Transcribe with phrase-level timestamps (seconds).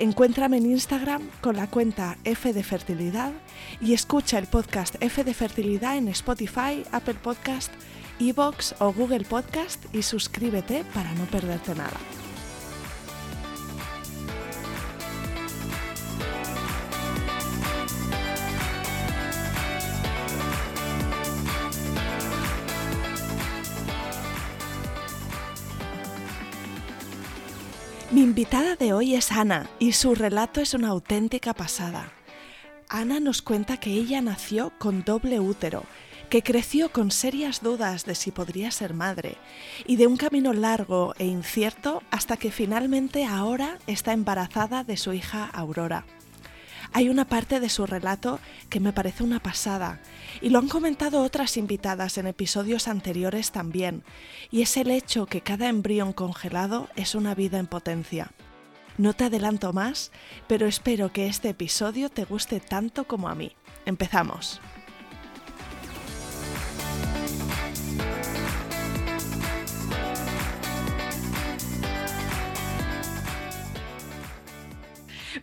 [0.00, 3.32] Encuéntrame en Instagram con la cuenta F de Fertilidad
[3.80, 7.72] y escucha el podcast F de Fertilidad en Spotify, Apple Podcast,
[8.20, 11.98] Evox o Google Podcast y suscríbete para no perderte nada.
[28.10, 32.10] Mi invitada de hoy es Ana y su relato es una auténtica pasada.
[32.88, 35.84] Ana nos cuenta que ella nació con doble útero,
[36.30, 39.36] que creció con serias dudas de si podría ser madre
[39.86, 45.12] y de un camino largo e incierto hasta que finalmente ahora está embarazada de su
[45.12, 46.06] hija Aurora.
[46.92, 50.00] Hay una parte de su relato que me parece una pasada,
[50.40, 54.04] y lo han comentado otras invitadas en episodios anteriores también,
[54.50, 58.32] y es el hecho que cada embrión congelado es una vida en potencia.
[58.96, 60.10] No te adelanto más,
[60.48, 63.52] pero espero que este episodio te guste tanto como a mí.
[63.86, 64.60] Empezamos.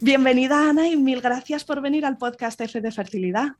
[0.01, 3.53] Bienvenida Ana y mil gracias por venir al podcast F de Fertilidad.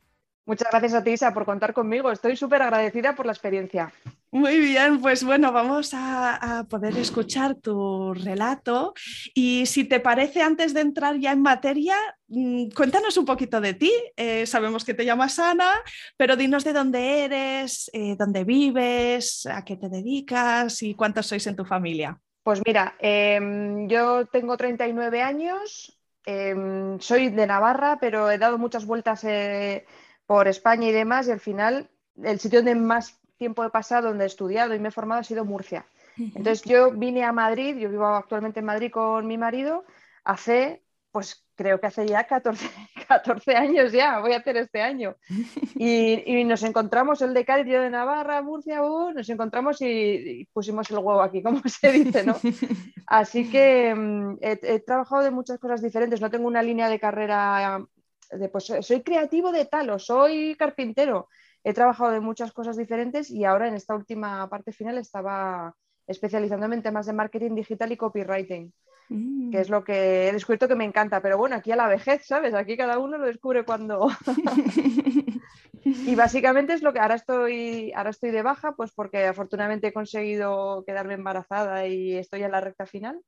[0.44, 2.12] Muchas gracias a ti, Isa, por contar conmigo.
[2.12, 3.92] Estoy súper agradecida por la experiencia.
[4.30, 8.92] Muy bien, pues bueno, vamos a, poder escuchar tu relato
[9.34, 11.96] y si te parece, antes de entrar ya en materia,
[12.28, 13.92] mm, cuéntanos un poquito de ti.
[14.16, 15.70] Eh, sabemos que te llamas Ana,
[16.16, 21.46] pero dinos de dónde eres, eh, dónde vives, a qué te dedicas y cuántos sois
[21.46, 22.20] en tu familia.
[22.42, 25.95] Pues mira, em, yo tengo 39 años,
[26.26, 29.86] Em, soy de Navarra, pero he dado muchas vueltas eh,
[30.26, 31.88] por España y demás, y al final
[32.20, 35.24] el sitio donde más tiempo he pasado, donde he estudiado y me he formado ha
[35.24, 35.86] sido Murcia.
[36.16, 39.84] Entonces yo vine a Madrid, yo vivo actualmente en Madrid con mi marido,
[40.24, 40.82] hace,
[41.12, 42.68] pues creo que hace ya 14,
[43.06, 45.16] 14 años ya, voy a hacer este año.
[45.78, 50.90] Y, nos encontramos, el de Cádiz, yo de Navarra, Murcia, uh, nos encontramos y, pusimos
[50.90, 52.36] el huevo aquí, como se dice, ¿no?
[53.06, 57.84] Así que mm, he, trabajado de muchas cosas diferentes, no tengo una línea de carrera
[58.30, 61.28] de, pues soy creativo de tal o soy carpintero.
[61.62, 65.74] He trabajado de muchas cosas diferentes y ahora en esta última parte final estaba
[66.06, 68.72] especializándome en temas de marketing digital y copywriting.
[69.08, 69.50] Mm.
[69.52, 71.20] que es lo que he descubierto que me encanta.
[71.20, 72.54] Pero bueno, aquí a la vejez, ¿sabes?
[72.54, 74.08] Aquí cada uno lo descubre cuando.
[75.84, 79.92] y básicamente es lo que ahora estoy, ahora estoy de baja, pues porque afortunadamente he
[79.92, 83.20] conseguido quedarme embarazada y estoy en la recta final.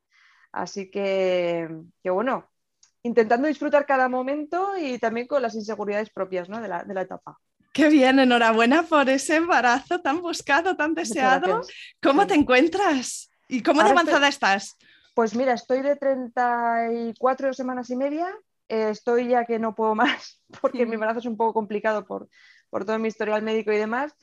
[0.51, 1.69] Así que,
[2.03, 2.49] que bueno,
[3.03, 6.61] intentando disfrutar cada momento y también con las inseguridades propias ¿no?
[6.61, 7.39] de, la, de la etapa.
[7.73, 11.61] Qué bien, enhorabuena por ese embarazo tan buscado, tan deseado.
[12.03, 13.31] ¿Cómo te encuentras?
[13.47, 14.77] ¿Y cómo de avanzada estás?
[15.19, 18.33] Pues mira, estoy de 34 semanas y media,
[18.69, 22.29] eh, estoy ya que no puedo más porque mi embarazo es un poco complicado por,
[22.71, 24.15] todo mi historial médico y demás,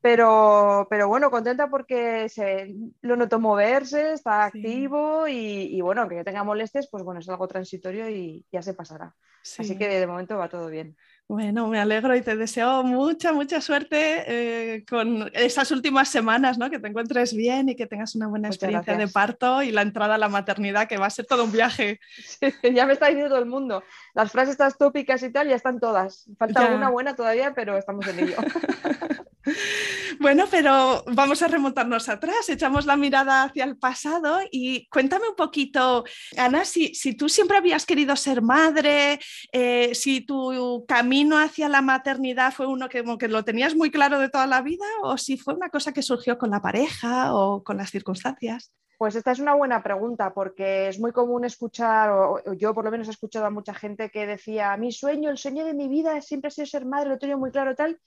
[0.00, 6.44] pero, pero bueno, contenta porque se, lo noto moverse, está activo y, bueno, aunque tenga
[6.44, 9.12] molestias, pues bueno, es algo transitorio y ya se pasará.
[9.58, 10.96] Así que de momento va todo bien.
[11.26, 16.68] Bueno, me alegro y te deseo mucha, mucha suerte eh, con esas últimas semanas, ¿no?
[16.68, 20.16] Que te encuentres bien y que tengas una buena experiencia de parto y la entrada
[20.16, 21.98] a la maternidad, que va a ser todo un viaje.
[22.74, 23.82] ya me está diciendo todo el mundo.
[24.12, 26.28] Las frases estas tópicas y tal ya están todas.
[26.38, 28.36] Falta una buena todavía, pero estamos en ello.
[30.20, 35.34] Bueno, pero vamos a remontarnos atrás, echamos la mirada hacia el pasado y cuéntame un
[35.34, 36.04] poquito,
[36.36, 39.18] Ana, si, tú siempre habías querido ser madre,
[39.52, 44.18] eh, si tu camino hacia la maternidad fue uno que, que lo tenías muy claro
[44.18, 47.62] de toda la vida o si fue una cosa que surgió con la pareja o
[47.62, 48.72] con las circunstancias.
[48.96, 52.92] Pues esta es una buena pregunta porque es muy común escuchar, o yo por lo
[52.92, 56.20] menos he escuchado a mucha gente que decía, mi sueño, el sueño de mi vida
[56.20, 57.98] siempre ha sido ser madre, lo tengo muy claro tal,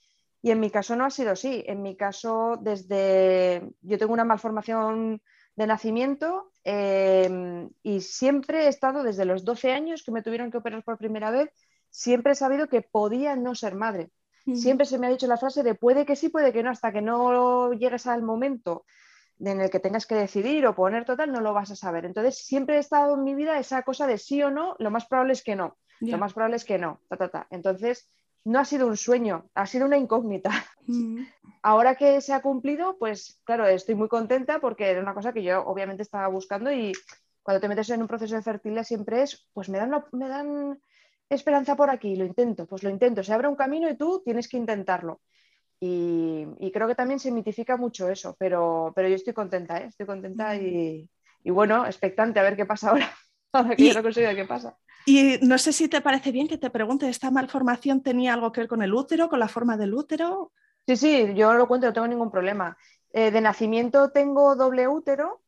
[0.42, 1.64] y en mi caso no ha sido así.
[1.68, 5.22] En mi caso, desde, yo tengo una malformación
[5.56, 10.58] de nacimiento em, y siempre he estado desde los 12 años que me tuvieron que
[10.58, 11.50] operar por primera vez,
[11.90, 14.12] siempre he sabido que podía no ser madre.
[14.54, 16.94] Siempre se me ha dicho la frase de puede que sí, puede que no, hasta
[16.94, 18.86] que no llegues al momento
[19.40, 22.06] en el que tengas que decidir o poner total, no lo vas a saber.
[22.06, 25.06] Entonces, siempre he estado en mi vida esa cosa de sí o no, lo más
[25.06, 27.02] probable es que no, lo más probable es que no.
[27.50, 28.10] Entonces,
[28.48, 30.52] no ha sido un sueño, ha sido una incógnita.
[30.88, 31.24] Mm.
[31.64, 35.44] Ahora que se ha cumplido, pues claro, estoy muy contenta porque era una cosa que
[35.44, 36.94] yo obviamente estaba buscando y
[37.44, 40.80] cuando te metes en un proceso de fertilidad siempre es, pues me dan, me dan
[41.30, 44.48] esperanza por aquí, lo intento, pues lo intento, se abre un camino y tú tienes
[44.48, 45.20] que intentarlo.
[45.80, 49.88] Y, creo que también se mitifica mucho eso, pero, pero yo estoy contenta, ¿eh?
[49.88, 51.10] estoy contenta y,
[51.44, 53.12] bueno, expectante a ver qué pasa ahora,
[53.64, 54.78] ahora que ya no qué pasa.
[55.06, 58.62] Y no sé si te parece bien que te pregunte, ¿esta malformación tenía algo que
[58.62, 60.52] ver con el útero, con la forma del útero?
[60.86, 62.78] Sí, sí, yo lo cuento, no tengo ningún problema.
[63.14, 65.42] Eh, de nacimiento tengo doble útero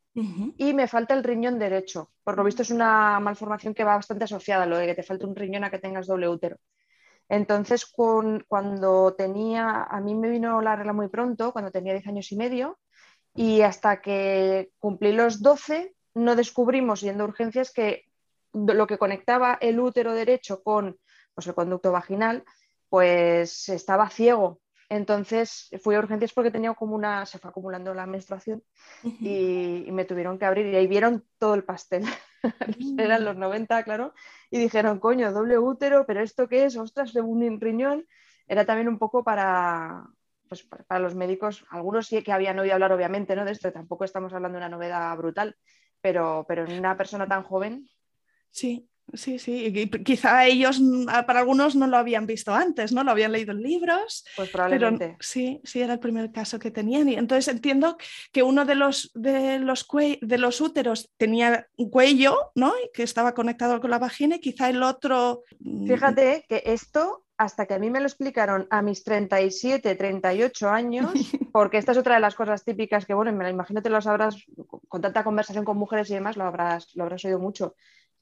[0.58, 2.12] y me falta el riñón derecho.
[2.24, 5.04] Por lo visto es una malformación que va bastante asociada a lo de que te
[5.04, 6.58] falta un riñón a que tengas doble útero.
[7.30, 12.32] Entonces, cuando tenía, a mí me vino la regla muy pronto, cuando tenía 10 años
[12.32, 12.80] y medio,
[13.36, 18.06] y hasta que cumplí los 12, no descubrimos, yendo a urgencias, que
[18.54, 20.98] lo que conectaba el útero derecho con
[21.34, 22.44] pues, el conducto vaginal,
[22.90, 24.62] pues estaba ciego.
[24.90, 28.64] Entonces fui a urgencias porque tenía como una, se fue acumulando la menstruación
[29.04, 32.04] y, me tuvieron que abrir y ahí vieron todo el pastel.
[32.98, 34.14] Eran los 90, claro,
[34.50, 36.76] y dijeron, coño, doble útero, pero ¿esto qué es?
[36.76, 38.08] Ostras, de un riñón.
[38.48, 40.08] Era también un poco para,
[40.50, 43.46] pues, para los médicos, algunos sí que habían oído hablar obviamente ¿no?
[43.46, 45.56] de esto, tampoco estamos hablando de una novedad brutal,
[46.02, 47.90] pero, pero en una persona tan joven.
[48.52, 53.04] Sí, Sí, sí, y quizá ellos, mm, para algunos no lo habían visto antes, ¿no?
[53.04, 54.26] Lo habían leído en libros.
[54.36, 55.18] Pues probablemente.
[55.20, 57.10] sí, sí, era el primer caso que tenían.
[57.10, 57.98] Y entonces entiendo
[58.32, 59.88] que uno de los, de los,
[60.22, 62.74] de los úteros tenía un cuello, ¿no?
[62.86, 65.44] Y que estaba conectado con la vagina y quizá el otro...
[65.60, 70.70] Mm, Fíjate que esto, hasta que a mí me lo explicaron a mis 37, 38
[70.70, 71.14] años,
[71.54, 74.02] porque esta es otra de las cosas típicas que, bueno, me la imagino que lo
[74.02, 74.36] sabrás,
[74.90, 77.76] con tanta conversación con mujeres y demás, lo habrás, lo habrás oído mucho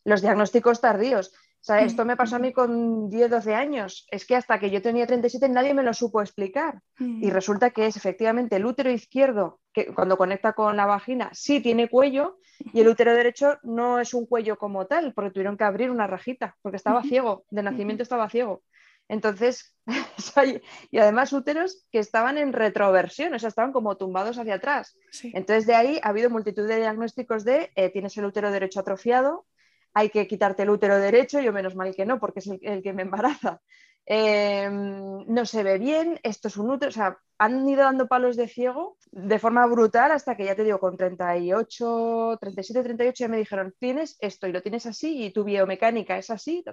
[0.07, 1.33] los diagnósticos tardíos.
[1.59, 4.07] O sea, esto me pasó a mí con 10, 12 años.
[4.09, 6.81] Es que hasta que yo tenía 37 nadie me lo supo explicar.
[6.97, 11.59] Y resulta que es efectivamente el útero izquierdo, que cuando conecta con la vagina, sí
[11.59, 12.37] tiene cuello,
[12.71, 16.07] y el útero derecho no es un cuello como tal, porque tuvieron que abrir una
[16.07, 18.61] rajita, porque estaba ciego, de nacimiento estaba ciego.
[19.09, 19.75] Entonces,
[20.92, 24.98] y además úteros que estaban en retroversión, o sea, estaban como tumbados hacia atrás.
[25.24, 29.45] Entonces, de ahí ha habido multitud de diagnósticos de eh, tienes el útero derecho atrofiado,
[29.94, 32.94] hay que quitarte el útero derecho, yo menos mal que no, porque es el, que
[32.94, 33.62] me embaraza.
[34.09, 38.38] Em, no se ve bien, esto es un útero, o sea, han ido dando palos
[38.38, 43.27] de ciego de forma brutal hasta que ya te digo, con 38, 37, 38 ya
[43.27, 46.63] me dijeron, tienes esto y lo tienes así y tu biomecánica es así,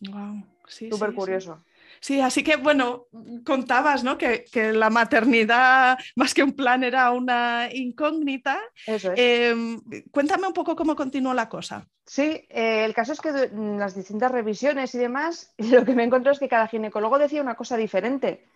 [0.00, 1.62] Wow, sí, Súper curioso.
[1.64, 1.79] Sí,
[2.22, 3.06] así que bueno,
[3.44, 4.16] contabas ¿no?
[4.16, 8.58] que, la maternidad más que un plan era una incógnita.
[8.86, 9.18] Eso es.
[9.18, 9.80] Em,
[10.10, 11.86] cuéntame un poco cómo continuó la cosa.
[12.06, 16.04] Sí, eh, el caso es que en las distintas revisiones y demás, lo que me
[16.04, 18.46] encontré es que cada ginecólogo decía una cosa diferente,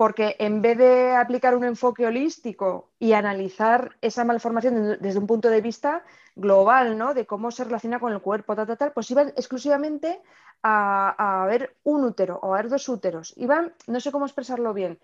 [0.00, 5.50] porque en vez de aplicar un enfoque holístico y analizar esa malformación desde un punto
[5.50, 6.04] de vista
[6.34, 7.12] global, ¿no?
[7.12, 10.22] de cómo se relaciona con el cuerpo, tal, tal, tal, pues iban exclusivamente
[10.62, 13.34] a, ver un útero o a ver dos úteros.
[13.36, 14.98] Iban, no sé cómo expresarlo bien,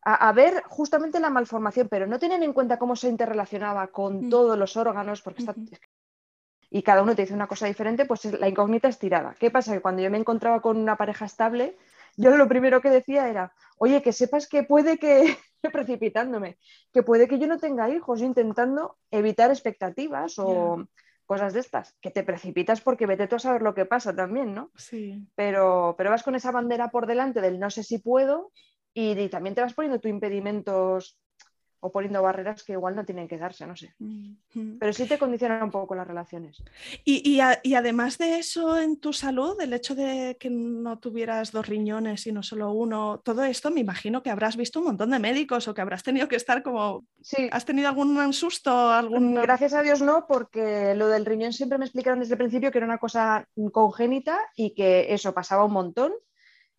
[0.00, 4.30] a, ver justamente la malformación, pero no tienen en cuenta cómo se interrelacionaba con mm.
[4.30, 5.54] todos los órganos, porque está,
[6.70, 9.34] y cada uno te dice una cosa diferente, pues la incógnita es tirada.
[9.38, 9.74] ¿Qué pasa?
[9.74, 11.76] Que cuando yo me encontraba con una pareja estable,
[12.16, 15.36] yo lo primero que decía era, oye, que sepas que puede que,
[15.72, 16.58] precipitándome,
[16.92, 20.86] que puede que yo no tenga hijos, intentando evitar expectativas o
[21.26, 24.52] cosas de estas, que te precipitas porque vete tú a saber lo que pasa también,
[24.52, 24.72] ¿no?
[24.74, 25.28] Sí.
[25.36, 28.50] Pero, pero vas con esa bandera por delante del no sé si puedo
[28.92, 31.20] y, y también te vas poniendo tus impedimentos
[31.80, 33.94] o poniendo barreras que igual no tienen que darse, no sé.
[34.78, 36.62] Pero sí te condicionan un poco las relaciones.
[37.04, 42.26] Y, además de eso en tu salud, el hecho de que no tuvieras dos riñones
[42.26, 45.68] y no solo uno, todo esto me imagino que habrás visto un montón de médicos
[45.68, 47.04] o que habrás tenido que estar como...
[47.22, 47.48] Sí.
[47.50, 48.90] ¿Has tenido algún susto?
[48.90, 49.34] Algún...
[49.34, 52.78] Gracias a Dios no, porque lo del riñón siempre me explicaron desde el principio que
[52.78, 56.12] era una cosa congénita y que eso pasaba un montón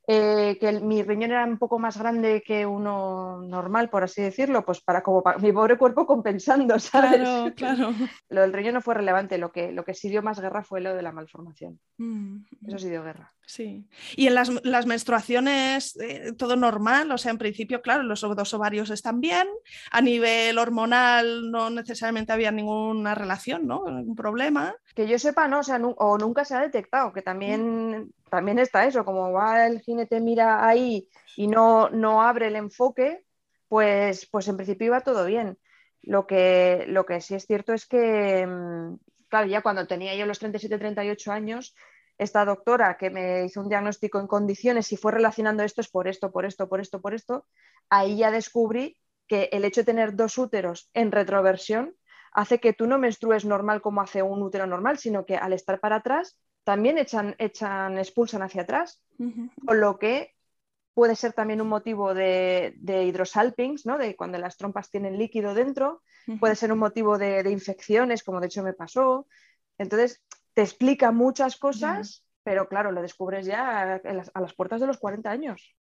[0.08, 4.66] eh, que mi riñón era un poco más grande que uno normal, por así decirlo,
[4.66, 7.22] pues para como mi pobre cuerpo compensando, ¿sabes?
[7.22, 7.94] Claro, claro.
[8.30, 10.82] Lo del riñón no fue relevante, lo que, lo que sí dio más guerra fue
[10.82, 11.80] lo de la malformación.
[11.98, 13.34] Mm, Eso sí dio guerra.
[13.46, 13.86] Sí.
[14.16, 18.54] Y en las, las menstruaciones, eh, todo normal, o sea, en principio, claro, los dos
[18.54, 19.48] ovarios están bien,
[19.92, 23.84] a nivel hormonal no necesariamente había ninguna relación, ¿no?
[23.90, 24.74] Ningún problema.
[24.96, 28.12] Que yo sepa, no, o sea, o nunca se ha detectado, que también, mm.
[28.32, 33.26] También está eso, como va el jinete mira ahí y no, no abre el enfoque,
[33.68, 35.58] pues, pues en principio iba todo bien.
[36.02, 38.96] Lo que, lo que sí es cierto es que, mm,
[39.28, 41.76] claro, ya cuando tenía yo los 37, 38 años,
[42.18, 46.08] esta doctora que me hizo un diagnóstico en condiciones y fue relacionando esto es por
[46.08, 47.46] esto, por esto, por esto, por esto,
[47.90, 48.98] ahí ya descubrí
[49.28, 51.98] que el hecho de tener dos úteros en retroversión
[52.32, 55.82] hace que tú no menstrues normal como hace un útero normal, sino que al estar
[55.82, 59.02] para atrás también echan, echan expulsan hacia atrás,
[59.66, 60.36] con lo que
[60.94, 63.98] puede ser también un motivo de, de hidrosalpings, ¿no?
[63.98, 66.02] de cuando las trompas tienen líquido dentro,
[66.40, 69.28] puede ser un motivo de, de, infecciones, como de hecho me pasó.
[69.78, 70.22] Entonces,
[70.54, 75.30] te explica muchas cosas, pero claro, lo descubres ya a las, puertas de los 40
[75.30, 75.76] años.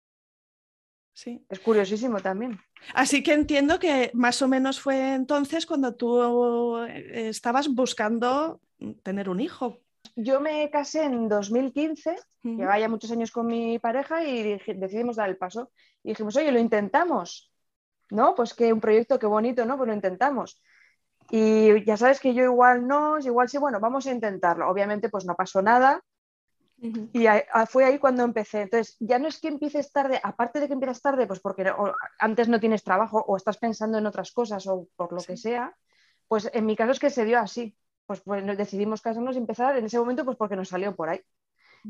[1.12, 1.44] Sí.
[1.48, 2.60] Es curiosísimo también.
[2.94, 8.60] Así que entiendo que más o menos fue entonces cuando tú eh, estabas buscando
[9.02, 9.80] tener un hijo.
[10.16, 15.28] Yo me casé en 2015, llevaba ya muchos años con mi pareja y decidimos dar
[15.28, 15.70] el paso.
[16.02, 17.52] Y dijimos, oye, lo intentamos.
[18.10, 18.34] ¿No?
[18.34, 19.76] Pues que un proyecto, qué bonito, ¿no?
[19.76, 20.62] Pues lo intentamos.
[21.30, 24.68] Y ya sabes que yo igual no, igual sí, bueno, vamos a intentarlo.
[24.70, 26.02] Obviamente pues no pasó nada
[26.78, 27.26] y
[27.68, 28.62] fue ahí cuando empecé.
[28.62, 31.72] Entonces, ya no es que empieces tarde, aparte de que empiezas tarde, pues porque
[32.18, 35.74] antes no tienes trabajo o estás pensando en otras cosas o por lo que sea,
[36.28, 37.76] pues en mi caso es que se dio así.
[38.06, 41.20] Pues, pues decidimos casarnos y empezar en ese momento pues porque nos salió por ahí.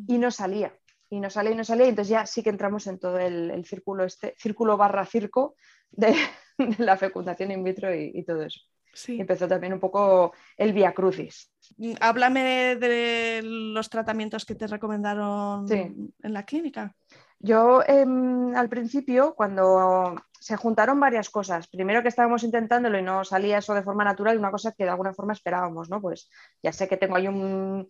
[0.07, 0.77] Y no salía,
[1.09, 3.65] y no salía y no salía, y entonces ya sí que entramos en todo el,
[3.65, 5.57] círculo, este, círculo barra circo
[5.91, 6.15] de,
[6.79, 8.61] la fecundación in vitro y todo eso.
[9.09, 11.53] Empezó también un poco el via crucis.
[11.77, 16.95] Mm, háblame de, los tratamientos que te recomendaron en la clínica.
[17.39, 23.25] Yo em, al principio, cuando se juntaron varias cosas, primero que estábamos intentándolo y no
[23.25, 26.01] salía eso de forma natural, una cosa que de alguna forma esperábamos, ¿no?
[26.01, 26.31] Pues
[26.63, 27.89] ya sé que tengo ahí un,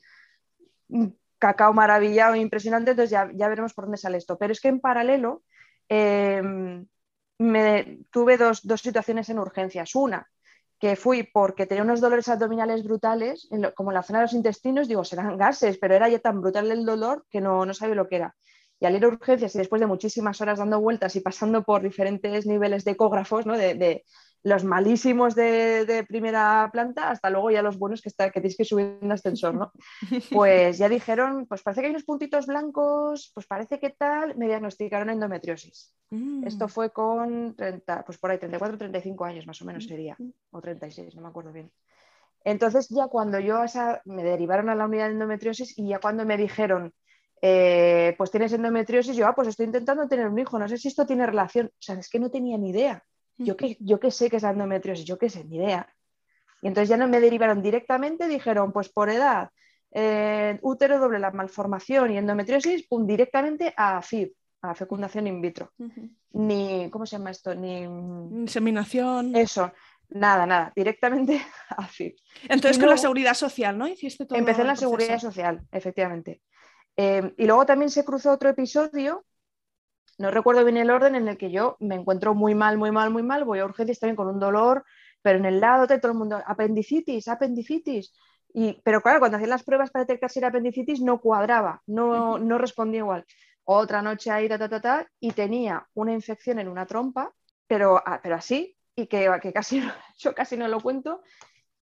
[1.38, 4.38] cacao maravillado e impresionante, entonces ya, veremos por dónde sale esto.
[4.38, 5.43] Pero es que en paralelo
[5.88, 6.87] em,
[7.38, 9.95] me, tuve dos, dos situaciones en urgencias.
[9.95, 10.29] Una,
[10.79, 14.88] que fui porque tenía unos dolores abdominales brutales, como en la zona de los intestinos,
[14.88, 18.09] digo, serán gases, pero era ya tan brutal el dolor que no, no sabía lo
[18.09, 18.37] que era.
[18.78, 21.83] Y al ir a urgencias y después de muchísimas horas dando vueltas y pasando por
[21.83, 23.56] diferentes niveles de ecógrafos, ¿no?
[23.56, 24.04] de,
[24.47, 28.64] los malísimos de, primera planta hasta luego ya los buenos que, está, que tienes que
[28.64, 29.73] subir en ascensor, ¿no?
[30.30, 34.47] Pues ya dijeron, pues parece que hay unos puntitos blancos, pues parece que tal, me
[34.47, 35.92] diagnosticaron endometriosis.
[36.11, 36.47] Mm.
[36.47, 40.16] Esto fue con 30, pues por ahí 34, 35 años más o menos sería,
[40.52, 41.73] o 36, no me acuerdo bien.
[42.45, 46.25] Entonces ya cuando yo esa, me derivaron a la unidad de endometriosis y ya cuando
[46.25, 46.95] me dijeron,
[47.43, 50.88] eh, pues tienes endometriosis, yo, ah, pues estoy intentando tener un hijo, no sé si
[50.88, 53.05] esto tiene relación, o sea, es que no tenía ni idea.
[53.38, 55.93] Yo que, yo que sé que es endometriosis, yo qué sé, ni idea.
[56.62, 59.50] Y entonces ya no me derivaron directamente, dijeron, pues por edad,
[59.93, 65.73] eh, útero doble la malformación y endometriosis, pum, directamente a FIB, a fecundación in vitro.
[66.33, 67.55] Ni, ¿cómo se llama esto?
[67.55, 69.37] Ni inseminación.
[69.37, 69.73] Eso,
[70.09, 72.16] nada, nada, directamente a FIB.
[72.49, 73.87] Entonces con la seguridad social, ¿no?
[73.87, 76.40] Hiciste todo empecé en la seguridad social, efectivamente.
[76.97, 79.25] Eh, y luego también se cruzó otro episodio
[80.19, 83.11] no recuerdo bien el orden en el que yo me encuentro muy mal, muy mal,
[83.11, 84.85] muy mal, voy a urgencias también con un dolor,
[85.23, 88.12] pero en el lado de todo el mundo, apendicitis, apendicitis.
[88.55, 92.38] Y, pero claro, cuando hacían las pruebas para detectar si era apendicitis no cuadraba, no,
[92.38, 93.26] no respondía igual.
[93.65, 97.33] Otra noche ahí, ta, ta, ta, ta, y tenía una infección en una trompa,
[97.67, 99.83] pero, ah, pero así, y que, que casi,
[100.19, 101.21] yo casi no lo cuento,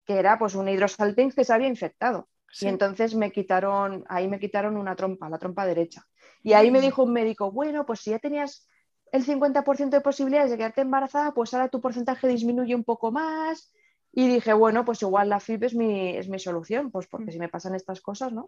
[0.04, 2.28] que era pues un hidrosalpinx que se había infectado.
[2.60, 6.06] Y entonces me quitaron, ahí me quitaron una trompa, la trompa derecha.
[6.42, 6.82] Y ahí me mm.
[6.82, 8.68] dijo un médico, bueno, pues si ya tenías
[9.12, 13.72] el 50% de posibilidades de quedarte embarazada, pues ahora tu porcentaje disminuye un poco más.
[14.16, 17.32] Y dije, bueno, pues igual la FIP es mi, es mi solución, pues porque mm.
[17.32, 18.46] si me pasan estas cosas, ¿no?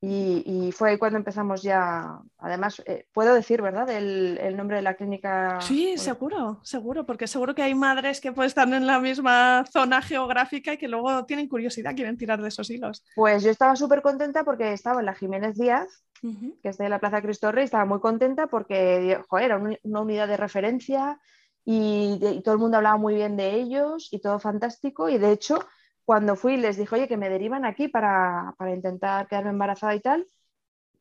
[0.00, 3.90] y, fue ahí cuando empezamos ya, además, eh, puedo decir, ¿verdad?
[3.90, 5.60] El, nombre de la clínica.
[5.60, 10.00] Sí, seguro, seguro, porque seguro que hay madres que pues, están en la misma zona
[10.00, 13.04] geográfica y que luego tienen curiosidad, quieren tirar de esos hilos.
[13.14, 17.00] Pues yo estaba súper contenta porque estaba en la Jiménez Díaz, que es de la
[17.00, 21.20] Plaza Cristo Rey, estaba muy contenta porque, joder, era una unidad de referencia
[21.64, 25.32] y, y todo el mundo hablaba muy bien de ellos y todo fantástico y de
[25.32, 25.58] hecho
[26.04, 30.26] cuando fui les dije, oye, que me derivan aquí para, intentar quedarme embarazada y tal.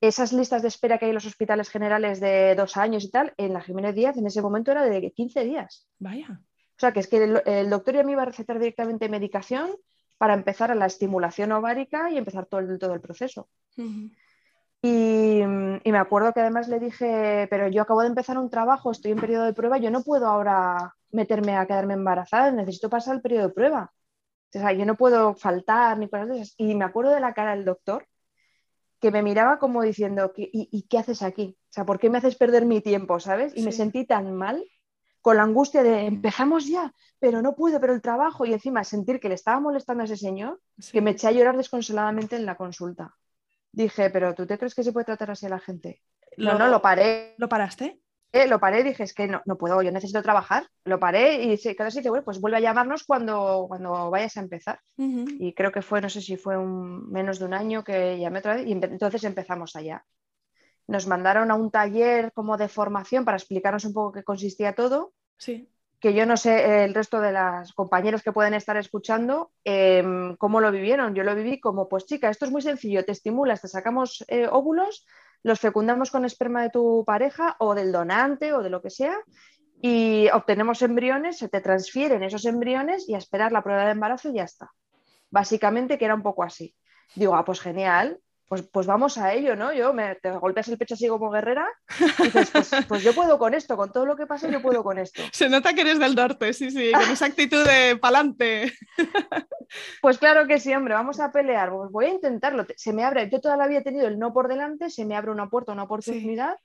[0.02, 3.34] esas listas de espera que hay en los hospitales generales de dos años y tal,
[3.38, 5.88] en la Jiménez Díaz en ese momento era de 15 días.
[6.00, 6.42] Vaya.
[6.76, 9.70] O sea, que es que el, doctor ya me iba a recetar directamente medicación
[10.18, 13.50] para empezar a la estimulación ovárica y empezar todo el, todo el proceso.
[14.86, 19.12] Y, me acuerdo que además le dije, pero yo acabo de empezar un trabajo, estoy
[19.12, 23.22] en periodo de prueba, yo no puedo ahora meterme a quedarme embarazada, necesito pasar el
[23.22, 23.94] periodo de prueba.
[24.54, 26.56] O sea, yo no puedo faltar ni cosas de esas.
[26.58, 28.06] Y me acuerdo de la cara del doctor
[29.00, 31.58] que me miraba como diciendo, ¿y, qué haces aquí?
[31.70, 33.54] O sea, ¿por qué me haces perder mi tiempo, sabes?
[33.56, 34.66] Y me sentí tan mal
[35.22, 39.22] con la angustia de empezamos ya, pero no puedo, pero el trabajo y encima sentir
[39.22, 40.60] que le estaba molestando a ese señor,
[40.92, 43.16] que me eché a llorar desconsoladamente en la consulta.
[43.74, 46.00] Dije, pero ¿tú te crees que se puede tratar así a la gente?
[46.38, 47.34] No, no, lo paré.
[47.38, 48.00] ¿Lo paraste?
[48.32, 50.68] Eh, lo paré y dije, es que no, no puedo, yo necesito trabajar.
[50.86, 54.42] Lo paré y se quedó así, bueno, pues vuelve a llamarnos cuando, cuando vayas a
[54.42, 54.80] empezar.
[54.98, 58.40] Y creo que fue, no sé si fue un, menos de un año que llamé
[58.40, 60.06] otra vez y entonces empezamos allá.
[60.88, 65.14] Nos mandaron a un taller como de formación para explicarnos un poco qué consistía todo.
[65.38, 65.70] Sí.
[66.04, 70.60] Que yo no sé el resto de las compañeros que pueden estar escuchando em, cómo
[70.60, 71.16] lo vivieron.
[71.16, 74.48] Yo lo viví como, pues chica, esto es muy sencillo, te estimulas, te sacamos eh,
[74.52, 75.06] óvulos
[75.44, 79.18] los fecundamos con esperma de tu pareja o del donante o de lo que sea
[79.82, 84.30] y obtenemos embriones, se te transfieren esos embriones y a esperar la prueba de embarazo
[84.30, 84.72] y ya está.
[85.30, 86.74] Básicamente que era un poco así.
[87.16, 89.74] Digo, ah, pues genial, pues, pues vamos a ello, ¿no?
[89.74, 91.68] Yo me te golpeas el pecho así como guerrera
[92.20, 94.84] y dices, pues, pues, yo puedo con esto, con todo lo que pasa, yo puedo
[94.84, 95.24] con esto.
[95.32, 98.74] Se nota que eres del norte, sí, sí, con esa actitud de pa'lante.
[100.04, 102.64] Pues claro que sí, hombre, vamos a pelear, pues voy a intentarlo.
[102.76, 105.16] Se me abre, yo toda la vida he tenido el no por delante, se me
[105.16, 106.58] abre una puerta, una oportunidad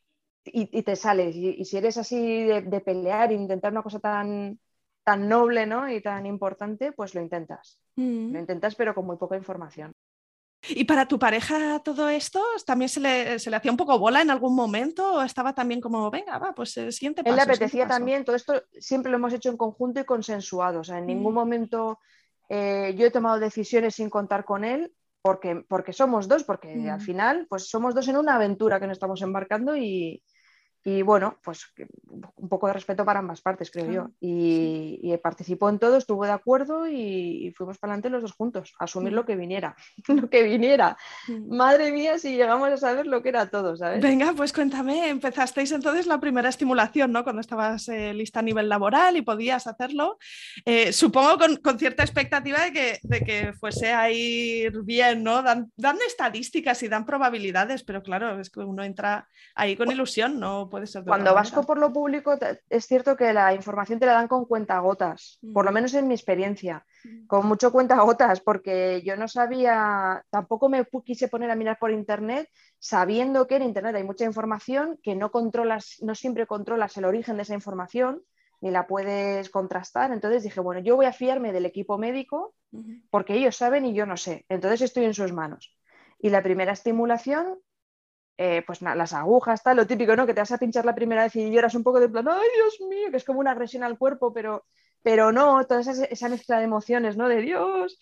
[0.44, 1.34] y, te sales.
[1.34, 4.58] Y, si eres así de, pelear e intentar una cosa tan,
[5.04, 5.90] tan noble ¿no?
[5.90, 7.80] y tan importante, pues lo intentas.
[7.96, 8.32] Mm.
[8.32, 9.94] Lo intentas, pero con muy poca información.
[10.68, 14.54] ¿Y para tu pareja todo esto también se le, hacía un poco bola en algún
[14.54, 17.32] momento o estaba también como, venga, va, pues el siguiente paso?
[17.32, 20.84] Él le apetecía también, todo esto siempre lo hemos hecho en conjunto y consensuado, o
[20.84, 21.36] sea, en ningún mm.
[21.36, 22.00] momento
[22.48, 26.98] eh, yo he tomado decisiones sin contar con él porque, porque somos dos, porque al
[26.98, 27.02] mm.
[27.02, 30.22] final pues somos dos en una aventura que nos estamos embarcando y,
[30.88, 31.66] y bueno, pues
[32.36, 34.10] un poco de respeto para ambas partes, creo yo.
[34.20, 38.84] Y, participó en todo, estuvo de acuerdo y, fuimos para adelante los dos juntos, a
[38.84, 39.76] asumir lo que viniera,
[40.08, 40.96] lo que viniera.
[41.46, 44.00] Madre mía, si llegamos a saber lo que era todo, ¿sabes?
[44.00, 47.22] Venga, pues cuéntame, empezasteis entonces la primera estimulación, ¿no?
[47.22, 50.18] Cuando estabas eh, lista a nivel laboral y podías hacerlo.
[50.64, 55.42] Eh, supongo con, cierta expectativa de que, de que fuese a ir bien, ¿no?
[55.42, 60.40] Dan, dan estadísticas y dan probabilidades, pero claro, es que uno entra ahí con ilusión,
[60.40, 60.70] ¿no?
[61.06, 62.36] Cuando vas por lo público,
[62.68, 65.74] es cierto que la información te la dan con cuentagotas, por lo mm.
[65.74, 67.26] menos en mi experiencia, mm.
[67.26, 72.48] con mucho cuentagotas, porque yo no sabía, tampoco me quise poner a mirar por internet,
[72.78, 77.36] sabiendo que en internet hay mucha información, que no controlas, no siempre controlas el origen
[77.36, 78.22] de esa información,
[78.60, 80.12] ni la puedes contrastar.
[80.12, 82.54] Entonces dije, bueno, yo voy a fiarme del equipo médico,
[83.10, 84.44] porque ellos saben y yo no sé.
[84.48, 85.76] Entonces estoy en sus manos.
[86.18, 87.58] Y la primera estimulación
[88.40, 90.24] eh, pues las agujas, tal, lo típico, ¿no?
[90.24, 92.48] Que te vas a pinchar la primera vez y lloras un poco de plan, ay
[92.54, 94.64] Dios mío, que es como una agresión al cuerpo, pero,
[95.02, 97.28] pero no, toda esa, mezcla de emociones, ¿no?
[97.28, 97.98] De Dios.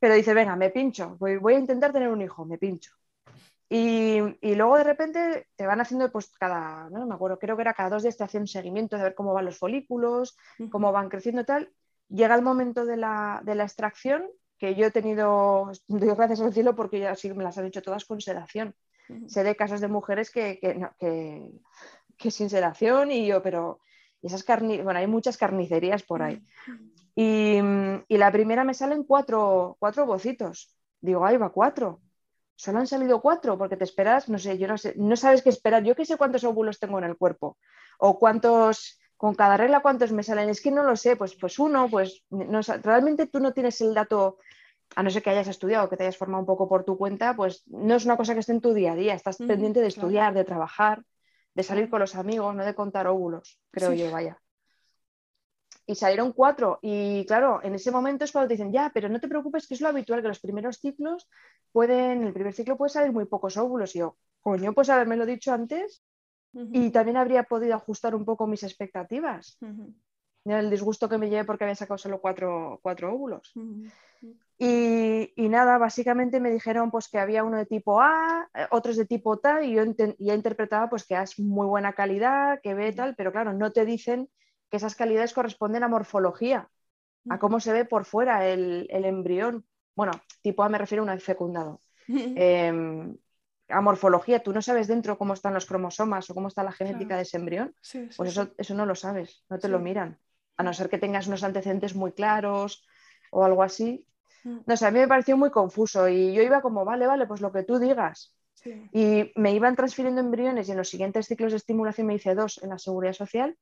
[0.00, 2.90] Pero dices, venga, me pincho, voy, voy a intentar tener un hijo, me pincho.
[3.68, 4.20] Y,
[4.54, 7.90] luego de repente te van haciendo, pues cada, no me acuerdo, creo que era cada
[7.90, 10.36] dos días te hacen seguimiento de ver cómo van los folículos,
[10.72, 11.72] cómo van creciendo y tal.
[12.08, 16.52] Llega el momento de la, de la extracción, que yo he tenido, doy gracias al
[16.52, 18.74] cielo porque ya sí me las han hecho todas con sedación
[19.26, 20.58] sé de casos de mujeres que,
[22.16, 23.80] que, sin sedación y yo, pero
[24.22, 26.42] esas carni bueno, hay muchas carnicerías por ahí.
[27.20, 27.58] Y,
[28.08, 30.72] la primera me salen cuatro, cuatro bocitos.
[31.00, 32.00] Digo, ahí va cuatro.
[32.54, 35.48] Solo han salido cuatro porque te esperas, no sé, yo no sé, no sabes qué
[35.48, 35.82] esperar.
[35.82, 37.58] Yo qué sé cuántos óvulos tengo en el cuerpo
[37.98, 40.48] o cuántos, con cada regla cuántos me salen.
[40.48, 43.94] Es que no lo sé, pues, pues uno, pues no, realmente tú no tienes el
[43.94, 44.38] dato
[44.96, 47.36] a no ser que hayas estudiado, que te hayas formado un poco por tu cuenta,
[47.36, 49.88] pues no es una cosa que esté en tu día a día, estás pendiente de
[49.88, 51.04] estudiar, de trabajar,
[51.54, 54.40] de salir con los amigos, no de contar óvulos, creo yo, vaya.
[55.86, 59.20] Y salieron cuatro, y claro, en ese momento es cuando te dicen, ya, pero no
[59.20, 61.28] te preocupes, que es lo habitual, que los primeros ciclos
[61.72, 63.96] pueden, el primer ciclo puede salir muy pocos óvulos.
[63.96, 66.02] Y yo, coño, pues haberme lo dicho antes,
[66.52, 69.58] y también habría podido ajustar un poco mis expectativas.
[70.44, 73.52] El disgusto que me llevé porque había sacado solo cuatro, cuatro óvulos.
[74.60, 79.06] Y, nada, básicamente me dijeron pues que había uno de tipo A, eh, otros de
[79.06, 79.84] tipo tal, y yo
[80.18, 83.84] ya interpretaba pues que es muy buena calidad, que ve tal, pero claro, no te
[83.84, 84.28] dicen
[84.68, 86.68] que esas calidades corresponden a morfología,
[87.28, 89.64] a cómo se ve por fuera el, embrión.
[89.94, 91.80] Bueno, tipo A me refiero a un fecundado.
[92.08, 93.16] Em,
[93.68, 97.16] a morfología, tú no sabes dentro cómo están los cromosomas o cómo está la genética
[97.16, 97.74] de ese embrión,
[98.16, 100.18] pues eso, eso no lo sabes, no te lo miran,
[100.56, 102.86] a no ser que tengas unos antecedentes muy claros
[103.30, 104.06] o algo así.
[104.66, 107.40] No sé, a mí me pareció muy confuso y yo iba como, vale, vale, pues
[107.40, 108.34] lo que tú digas.
[108.92, 112.60] Y me iban transfiriendo embriones y en los siguientes ciclos de estimulación me hice dos
[112.62, 113.56] en la seguridad social,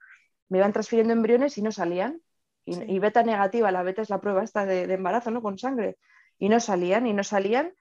[0.49, 2.21] me iban transfiriendo embriones y no salían.
[2.65, 5.41] Y, beta negativa, la beta es la prueba esta de, de embarazo, ¿no?
[5.41, 5.99] Con sangre.
[6.37, 7.73] Y no salían, y no salían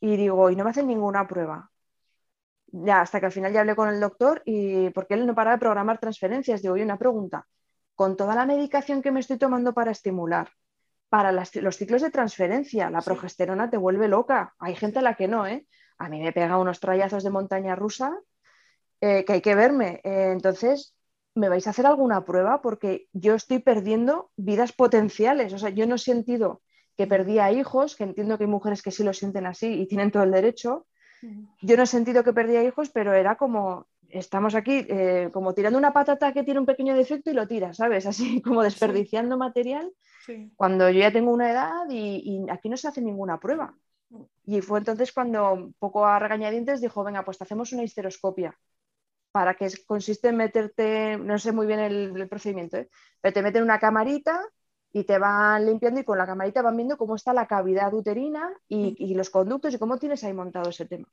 [0.00, 1.70] y digo, y no me hacen ninguna prueba.
[2.72, 5.52] Ya, hasta que al final ya hablé con el doctor y porque él no para
[5.52, 6.62] de programar transferencias.
[6.62, 7.46] Digo, y una pregunta,
[7.94, 10.50] con toda la medicación que me estoy tomando para estimular,
[11.10, 14.54] para los ciclos de transferencia, la progesterona te vuelve loca.
[14.60, 15.66] Hay gente a la que no, ¿eh?
[15.98, 18.16] A mí me pega unos trayazos de montaña rusa
[19.00, 20.00] eh, que hay que verme.
[20.04, 20.94] Eh, entonces,
[21.34, 22.62] ¿me vais a hacer alguna prueba?
[22.62, 25.52] Porque yo estoy perdiendo vidas potenciales.
[25.52, 26.62] O sea, yo no he sentido
[26.96, 30.12] que perdía hijos, que entiendo que hay mujeres que sí lo sienten así y tienen
[30.12, 30.86] todo el derecho.
[31.60, 35.78] Yo no he sentido que perdía hijos, pero era como, estamos aquí eh, como tirando
[35.78, 38.06] una patata que tiene un pequeño defecto y lo tiras, ¿sabes?
[38.06, 39.90] Así como desperdiciando material
[40.56, 43.74] cuando yo ya tengo una edad y, aquí no se hace ninguna prueba.
[44.44, 48.58] Y fue entonces cuando, un poco a regañadientes, dijo, venga, pues te hacemos una histeroscopia
[49.30, 52.88] para que consiste en meterte, no sé muy bien el, procedimiento, ¿eh?
[53.20, 54.40] pero te meten una camarita
[54.92, 58.52] y te van limpiando y con la camarita van viendo cómo está la cavidad uterina
[58.66, 61.08] y, los conductos y cómo tienes ahí montado ese tema.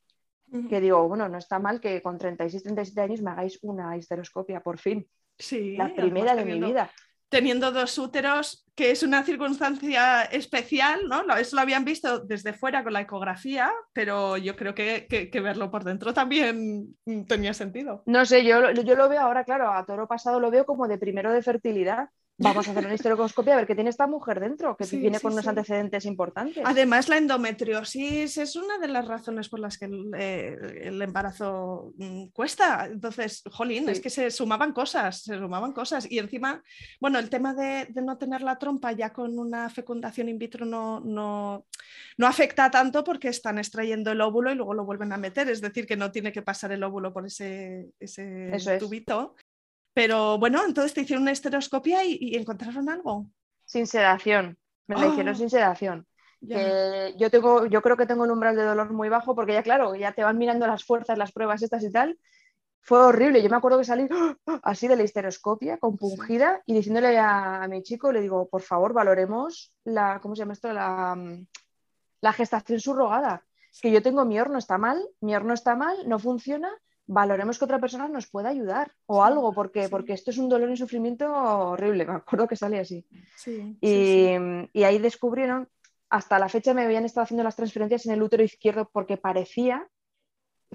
[0.69, 4.61] Que digo, bueno, no está mal que con 36, 37 años me hagáis una histeroscopia,
[4.61, 5.05] por fin.
[5.37, 6.89] Sí, la primera de mi vida
[7.29, 11.35] teniendo dos úteros, que es una circunstancia especial, ¿no?
[11.35, 15.83] Eso lo habían visto desde fuera con la ecografía, pero yo creo que, verlo por
[15.83, 16.95] dentro también
[17.27, 18.03] tenía sentido.
[18.05, 20.97] No sé, yo, yo lo veo ahora, claro, a toro pasado lo veo como de
[20.97, 24.77] primero de fertilidad, vamos a hacer una histeroscopia a ver qué tiene esta mujer dentro,
[24.77, 26.63] que viene con unos antecedentes importantes.
[26.65, 30.57] Además, la endometriosis es una de las razones por las que el, eh,
[31.01, 32.85] embarazo mm, cuesta.
[32.85, 36.09] Entonces, jolín, es que se sumaban cosas, se sumaban cosas.
[36.09, 36.61] Y encima,
[36.99, 40.99] bueno, el tema de, no tener la trompa ya con una fecundación in vitro no,
[40.99, 41.65] no,
[42.17, 45.49] no afecta tanto porque están extrayendo el óvulo y luego lo vuelven a meter.
[45.49, 49.35] Es decir, que no tiene que pasar el óvulo por ese, ese tubito.
[49.97, 53.25] Pero bueno, entonces te hicieron una esteroscopia y, encontraron algo.
[53.65, 54.55] Sin sedación,
[54.85, 55.35] me la hicieron ah.
[55.35, 56.07] sin sedación.
[56.39, 59.95] yo, tengo, yo creo que tengo un umbral de dolor muy bajo porque ya claro,
[59.95, 62.19] ya te van mirando las fuerzas, las pruebas estas y tal.
[62.79, 63.41] Fue horrible.
[63.41, 64.07] Yo me acuerdo que salí
[64.61, 69.73] así de la histeroscopia, compungida, y diciéndole a, mi chico, le digo, por favor, valoremos
[69.83, 70.71] la, ¿cómo se llama esto?
[70.73, 71.17] La,
[72.21, 73.47] la gestación subrogada.
[73.81, 76.69] Que yo tengo mi horno está mal, mi horno está mal, no funciona,
[77.07, 80.69] valoremos que otra persona nos pueda ayudar o algo, porque, porque esto es un dolor
[80.69, 83.05] y sufrimiento horrible, me acuerdo que sale así.
[83.81, 85.69] y, ahí descubrieron,
[86.09, 89.87] hasta la fecha me habían estado haciendo las transferencias en el útero izquierdo porque parecía,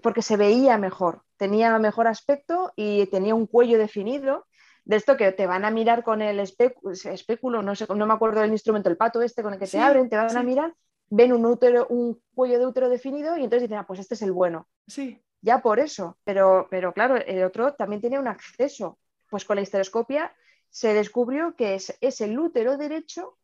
[0.02, 4.46] porque se veía mejor, tenía mejor aspecto y tenía un cuello definido.
[4.84, 8.40] De esto que te van a mirar con el espéculo, no sé, no me acuerdo
[8.40, 10.74] del instrumento, el pato este con el que te abren, te van a mirar,
[11.08, 14.22] ven un útero, un cuello de útero definido y entonces dicen, ah, pues este es
[14.22, 14.66] el bueno.
[14.88, 18.98] Sí ya por eso, pero, pero claro, el otro también tiene un acceso.
[19.28, 20.32] Pues con la histeroscopia
[20.70, 23.36] se descubrió que es, el útero derecho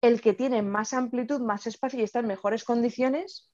[0.00, 3.50] el que tiene más amplitud, más espacio y está en mejores condiciones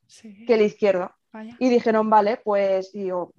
[0.46, 1.14] que el izquierdo.
[1.60, 3.32] Y dijeron, vale, pues digo,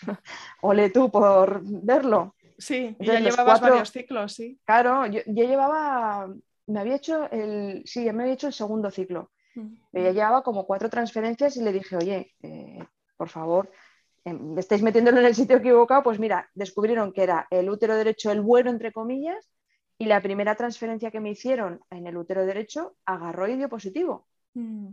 [0.62, 2.34] ole tú por verlo.
[2.58, 4.58] Sí, ya llevabas varios ciclos, sí.
[4.64, 6.32] Claro, yo, llevaba,
[6.66, 9.30] me había hecho el, sí, ya me había hecho el segundo ciclo.
[9.54, 9.74] Mm.
[9.92, 12.78] ya llevaba como cuatro transferencias y le dije, oye, eh,
[13.16, 13.70] por favor,
[14.24, 18.30] em, estáis metiéndolo en el sitio equivocado, pues mira, descubrieron que era el útero derecho
[18.30, 19.50] el bueno, entre comillas,
[19.98, 24.26] y la primera transferencia que me hicieron en el útero derecho agarró y dio positivo.
[24.54, 24.88] Mm,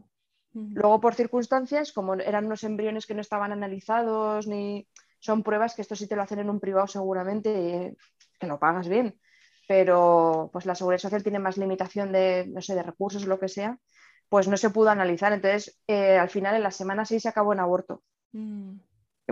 [0.54, 0.74] mm.
[0.76, 4.88] Luego, por circunstancias, como eran unos embriones que no estaban analizados, ni
[5.20, 7.96] son pruebas que esto sí te lo hacen en un privado seguramente,
[8.39, 9.20] que lo pagas bien,
[9.68, 13.39] pero pues la seguridad social tiene más limitación de, no sé, de recursos o lo
[13.39, 13.78] que sea,
[14.30, 15.34] pues no se pudo analizar.
[15.34, 18.04] Entonces, eh, al final, en la semana 6 se acabó en aborto.
[18.32, 18.78] Mm.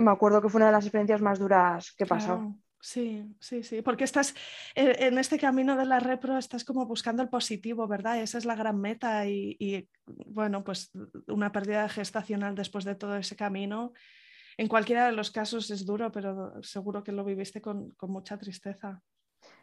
[0.00, 2.54] Me acuerdo que fue una de las experiencias más duras que he pasado.
[2.80, 4.34] Sí, sí, sí, porque estás
[4.76, 8.20] eh, en este camino de la repro, estás como buscando el positivo, ¿verdad?
[8.22, 10.92] Esa es la gran meta y, bueno, pues
[11.26, 13.92] una pérdida gestacional después de todo ese camino,
[14.56, 19.02] en cualquiera de los casos es duro, pero seguro que lo viviste con, mucha tristeza.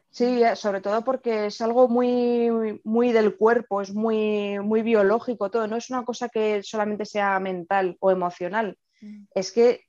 [0.10, 5.50] Sí, eh, sobre todo porque es algo muy, muy del cuerpo, es muy, muy biológico
[5.50, 8.78] todo, no es una cosa que solamente sea mental o emocional.
[9.02, 9.26] Mm.
[9.34, 9.85] es que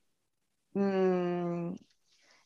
[0.77, 1.75] mm,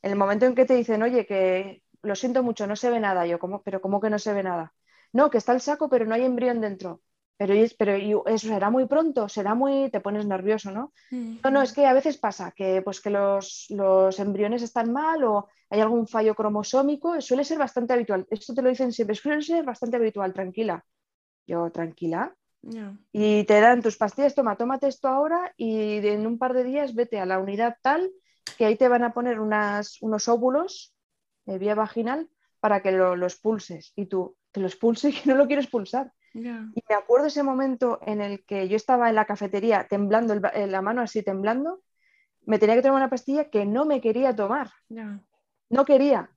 [0.04, 3.00] en el momento en que te dicen, oye, que lo siento mucho, no se ve
[3.00, 3.62] nada, yo, ¿cómo?
[3.62, 4.74] pero ¿cómo que no se ve nada?
[5.14, 7.02] No, que está el saco, pero no hay embrión dentro.
[7.38, 7.96] pero, pero
[8.28, 10.94] eso será muy pronto, será muy, te pones nervioso, ¿no?
[11.44, 13.68] No, no, es que a veces pasa que, pues, que los,
[14.20, 18.28] embriones están mal o hay algún fallo cromosómico, suele ser bastante habitual.
[18.30, 20.86] Esto te lo dicen siempre, suele ser bastante habitual, tranquila.
[21.48, 22.34] Yo, tranquila.
[23.12, 26.94] Y te dan tus pastillas, toma, tómate esto ahora y en un par de días
[26.94, 28.12] vete a la unidad tal
[28.58, 30.94] que ahí te van a poner unas, unos óvulos
[31.46, 33.94] de vía vaginal para que lo, los pulses.
[33.96, 36.12] Y tú, que los pulses y que no lo quieres pulsar.
[36.34, 40.82] Y me acuerdo ese momento en el que yo estaba en la cafetería temblando, la
[40.82, 41.82] mano así temblando,
[42.46, 44.70] me tenía que tomar una pastilla que no me quería tomar.
[45.70, 46.32] No quería,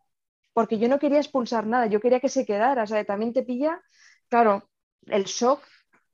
[0.52, 2.82] porque yo no quería expulsar nada, yo quería que se quedara.
[2.82, 3.80] O sea, también te pilla,
[4.28, 4.68] claro,
[5.06, 5.62] el shock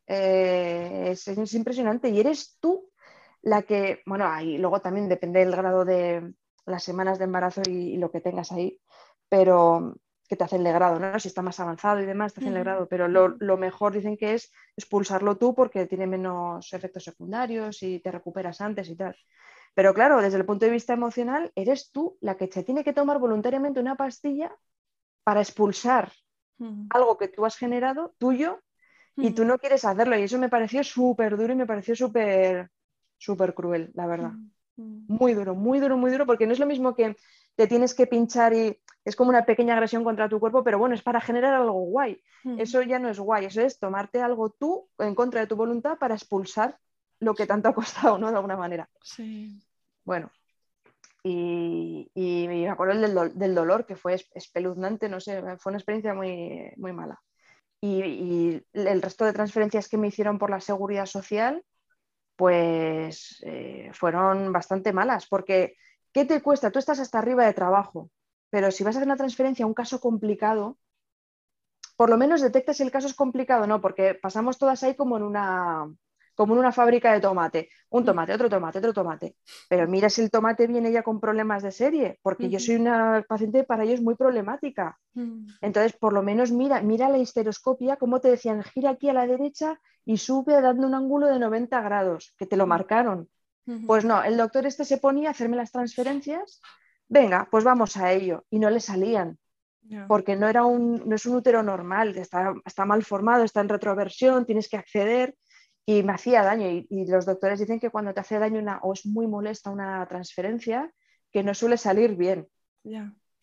[0.07, 2.91] eh, es, impresionante y eres tú
[3.43, 6.35] la que, bueno, ahí luego también depende del grado de
[6.67, 8.81] las semanas de embarazo y lo que tengas ahí,
[9.29, 9.95] pero
[10.31, 11.19] que te hacen legrado, ¿no?
[11.19, 14.53] Si está más avanzado y demás, te hacen legrado, pero lo, mejor dicen que es
[14.77, 19.17] expulsarlo tú porque tiene menos efectos secundarios y te recuperas antes y tal.
[19.75, 22.93] Pero claro, desde el punto de vista emocional, eres tú la que se tiene que
[22.93, 24.57] tomar voluntariamente una pastilla
[25.25, 26.13] para expulsar
[26.91, 28.61] algo que tú has generado tuyo
[29.17, 30.19] y tú no quieres hacerlo.
[30.19, 32.71] Y eso me pareció súper duro y me pareció súper,
[33.19, 34.33] súper cruel, la verdad.
[34.77, 37.17] Muy duro, muy duro, muy duro, porque no es lo mismo que
[37.55, 40.95] te tienes que pinchar y es como una pequeña agresión contra tu cuerpo, pero bueno,
[40.95, 42.23] es para generar algo guay.
[42.57, 45.99] Eso ya no es guay, eso es tomarte algo tú en contra de tu voluntad
[45.99, 46.79] para expulsar
[47.19, 48.31] lo que tanto ha costado, ¿no?
[48.31, 48.89] De alguna manera.
[49.03, 49.61] Sí.
[50.05, 50.31] Bueno,
[51.23, 56.93] y, me acuerdo del, dolor, que fue espeluznante, no sé, fue una experiencia muy, muy
[56.93, 57.21] mala.
[57.81, 61.65] Y, el resto de transferencias que me hicieron por la seguridad social,
[62.37, 65.75] pues eh, fueron bastante malas, porque
[66.13, 66.71] ¿qué te cuesta?
[66.71, 68.11] Tú estás hasta arriba de trabajo,
[68.51, 70.79] pero si vas a hacer una transferencia a un caso complicado,
[71.97, 74.95] por lo menos detectas si el caso es complicado o no, porque pasamos todas ahí
[74.95, 75.87] como en una
[76.35, 79.37] como en una fábrica de tomate, un tomate, otro tomate, otro tomate.
[79.69, 83.25] Pero mira si el tomate viene ya con problemas de serie, porque yo soy una
[83.29, 84.99] paciente para ellos muy problemática.
[85.15, 85.47] Mm.
[85.61, 89.27] Entonces, por lo menos mira, mira la histeroscopia, como te decían, gira aquí a la
[89.27, 93.29] derecha y sube dando un ángulo de 90 grados, que te lo marcaron.
[93.87, 96.61] Pues no, el doctor este se ponía a hacerme las transferencias
[97.11, 98.47] venga, pues vamos a ello.
[98.49, 99.39] Y no le salían,
[100.09, 103.69] porque no, era un, no es un útero normal, está, está mal formado, está en
[103.69, 105.35] retroversión, tienes que acceder
[105.87, 106.69] y me hacía daño.
[106.69, 110.07] Y, los doctores dicen que cuando te hace daño una, o es muy molesta una
[110.07, 110.93] transferencia,
[111.31, 112.49] que no suele salir bien.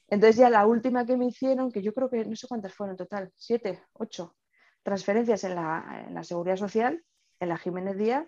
[0.10, 2.93] Entonces ya la última que me hicieron, que yo creo que no sé cuántas fueron
[2.93, 4.36] en total, siete, ocho
[4.84, 7.04] transferencias en la, en la Seguridad Social,
[7.41, 8.26] en la Jiménez Díaz,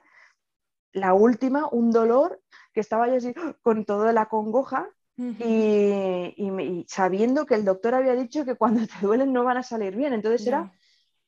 [0.91, 2.41] la última, un dolor
[2.74, 8.45] que estaba yo así con toda la congoja y, sabiendo que el doctor había dicho
[8.45, 10.13] que cuando te duelen no van a salir bien.
[10.13, 10.72] Entonces era,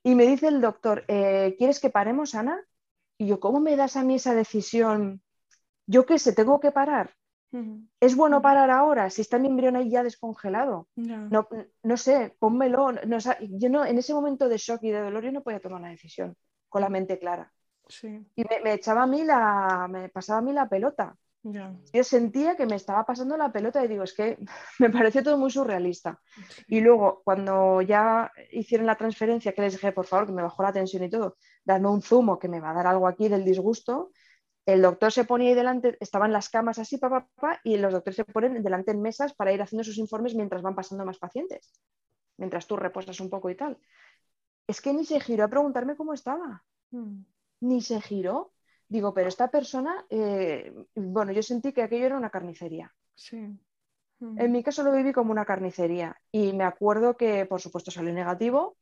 [0.04, 2.60] y me dice el doctor, eh, ¿quieres que paremos, Ana?
[3.22, 5.22] Y yo, ¿cómo me das a mí esa decisión?
[5.86, 7.14] Yo qué sé, tengo que parar.
[8.00, 10.88] ¿Es bueno parar ahora si está mi embrión ahí ya descongelado?
[10.96, 11.48] No,
[11.84, 12.94] no, sé, pónmelo.
[13.42, 15.92] yo no, en ese momento de shock y de dolor yo no podía tomar una
[15.92, 16.36] decisión
[16.68, 17.54] con la mente clara.
[18.36, 21.16] Y me, me, echaba a mí la, me pasaba a mí la pelota.
[21.44, 24.38] Yo sentía que me estaba pasando la pelota y digo, es que
[24.80, 26.20] me pareció todo muy surrealista.
[26.68, 30.64] Y luego, cuando ya hicieron la transferencia, que les dije, por favor, que me bajó
[30.64, 33.46] la tensión y todo, dame un zumo que me va a dar algo aquí del
[33.46, 34.12] disgusto,
[34.66, 38.16] el doctor se ponía ahí delante, estaban las camas así, papá, papá, y los doctores
[38.16, 41.74] se ponen delante en mesas para ir haciendo sus informes mientras van pasando más pacientes,
[42.38, 43.78] mientras tú reposas un poco y tal.
[44.68, 46.64] Es que ni se giró a preguntarme cómo estaba.
[46.92, 47.24] Mm.
[47.62, 48.54] Ni se giró.
[48.88, 52.94] Digo, pero esta persona, eh, bueno, yo sentí que aquello era una carnicería.
[53.16, 53.58] Sí.
[54.20, 58.14] En mi caso lo viví como una carnicería y me acuerdo que, por supuesto, salió
[58.14, 58.78] negativo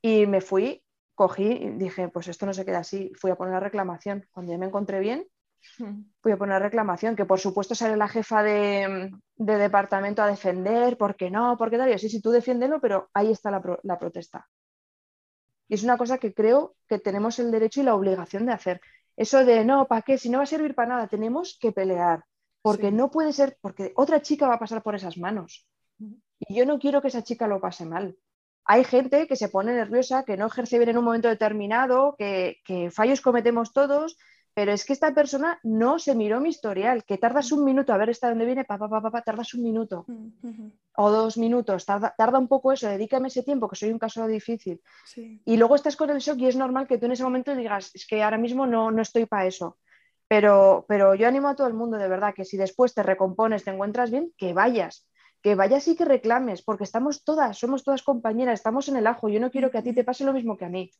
[0.00, 0.83] y me fui,
[1.14, 3.12] cogí y dije, pues esto no se queda así.
[3.16, 4.26] Fui a poner la reclamación.
[4.32, 5.26] Cuando ya me encontré bien,
[6.20, 10.96] fui a poner la reclamación, que por supuesto sale la jefa de, departamento a defender,
[10.96, 11.56] ¿por qué no?
[11.56, 11.90] ¿Por qué tal?
[11.90, 14.48] Yo, sí, sí, tú defiéndelo, pero ahí está la, la protesta.
[15.68, 18.80] Y es una cosa que creo que tenemos el derecho y la obligación de hacer.
[19.16, 20.18] Eso de no, ¿para qué?
[20.18, 22.24] Si no va a servir para nada, tenemos que pelear,
[22.62, 25.66] porque no puede ser, porque otra chica va a pasar por esas manos.
[26.40, 28.16] Y yo no quiero que esa chica lo pase mal.
[28.64, 32.58] Hay gente que se pone nerviosa, que no ejerce bien en un momento determinado, que,
[32.64, 34.16] que fallos cometemos todos
[34.54, 37.98] pero es que esta persona no se miró mi historial, que tardas un minuto a
[37.98, 40.06] ver hasta dónde viene, papá, papá, papá, tardas un minuto
[40.96, 44.80] o dos minutos, tarda, un poco eso, dedícame ese tiempo, que soy un caso difícil.
[45.44, 47.90] Y luego estás con el shock y es normal que tú en ese momento digas,
[47.94, 49.76] es que ahora mismo no, no estoy para eso.
[50.28, 53.64] Pero, pero yo animo a todo el mundo, de verdad, que si después te recompones,
[53.64, 55.08] te encuentras bien, que vayas,
[55.44, 59.28] que vayas y que reclames, porque estamos todas, somos todas compañeras, estamos en el ajo,
[59.28, 60.90] yo no quiero que a ti te pase lo mismo que a mí.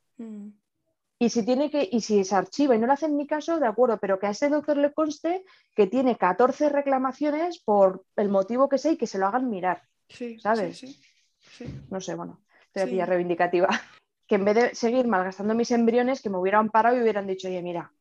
[1.19, 3.67] Y si tiene que, y si se archiva y no le hacen ni caso, de
[3.67, 8.69] acuerdo, pero que a ese doctor le conste que tiene 14 reclamaciones por el motivo
[8.69, 9.81] que sea y que se lo hagan mirar.
[10.11, 10.77] Sí, ¿Sabes?
[10.77, 11.75] sí, sí, sí.
[11.91, 12.43] No sé, bueno,
[12.75, 13.69] ya reivindicativa.
[14.27, 17.47] Que en vez de seguir malgastando mis embriones, que me hubieran parado y hubieran dicho,
[17.47, 17.93] oye, mira,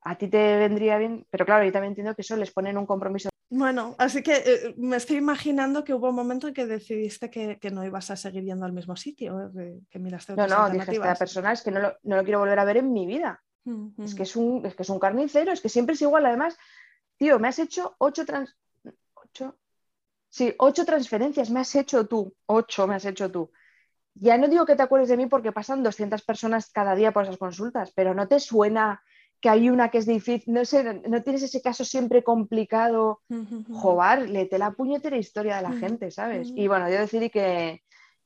[0.00, 2.86] a ti te vendría bien, pero claro, yo también entiendo que eso les ponen un
[2.86, 3.28] compromiso.
[3.48, 7.58] Bueno, así que eh, me estoy imaginando que hubo un momento en que decidiste que,
[7.60, 10.58] que no ibas a seguir yendo al mismo sitio, eh, que, que miraste No, otras
[10.58, 11.18] no, dije, esta alternativas.
[11.18, 13.42] persona es que no lo, no lo quiero volver a ver en mi vida.
[13.64, 16.26] Mm, Es que es un, es que es un carnicero, es que siempre es igual.
[16.26, 16.56] Además,
[17.16, 18.56] tío, me has hecho ocho trans...
[19.14, 19.56] ocho.
[20.28, 22.34] Sí, ocho transferencias me has hecho tú.
[22.46, 23.52] Ocho me has hecho tú.
[24.14, 27.22] Ya no digo que te acuerdes de mí porque pasan 200 personas cada día por
[27.24, 29.02] esas consultas, pero ¿no te suena
[29.40, 30.52] que hay una que es difícil?
[30.54, 33.20] No sé, no tienes ese caso siempre complicado.
[33.28, 33.74] Mm, mm.
[33.74, 36.48] Jobar, léete la puñetera historia de la gente, ¿sabes?
[36.56, 37.82] Y bueno, yo decidí que,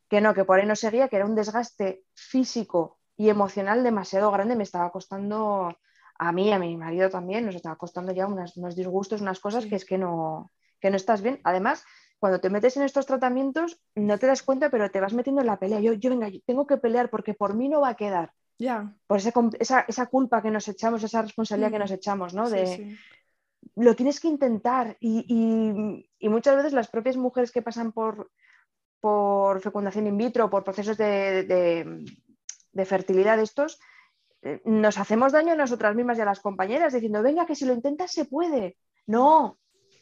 [0.09, 4.31] que no, que por ahí no seguía, que era un desgaste físico y emocional demasiado
[4.31, 5.77] grande, me estaba costando
[6.18, 9.66] a mí, a mi marido también, nos estaba costando ya unas- unos disgustos, unas cosas
[9.66, 11.40] que es que no, que no estás bien.
[11.44, 11.85] Además,
[12.18, 15.46] cuando te metes en estos tratamientos, no te das cuenta, pero te vas metiendo en
[15.46, 15.81] la pelea.
[15.81, 18.33] Yo, yo venga, yo tengo que pelear porque por mí no va a quedar.
[19.07, 21.81] Por ese esa, esa culpa que nos echamos, esa responsabilidad que Mm.
[21.81, 22.46] nos echamos, ¿no?
[22.46, 22.99] sí, de, sí.
[23.77, 28.31] lo tienes que intentar y, y- y muchas veces las propias mujeres que pasan por,
[29.01, 32.05] por fecundación in vitro, por procesos de, de-
[32.73, 33.79] de fertilidad estos,
[34.42, 37.64] eh, nos hacemos daño a nosotras mismas y a las compañeras diciendo, venga, que si
[37.66, 38.77] lo intentas se puede.
[39.07, 39.59] No,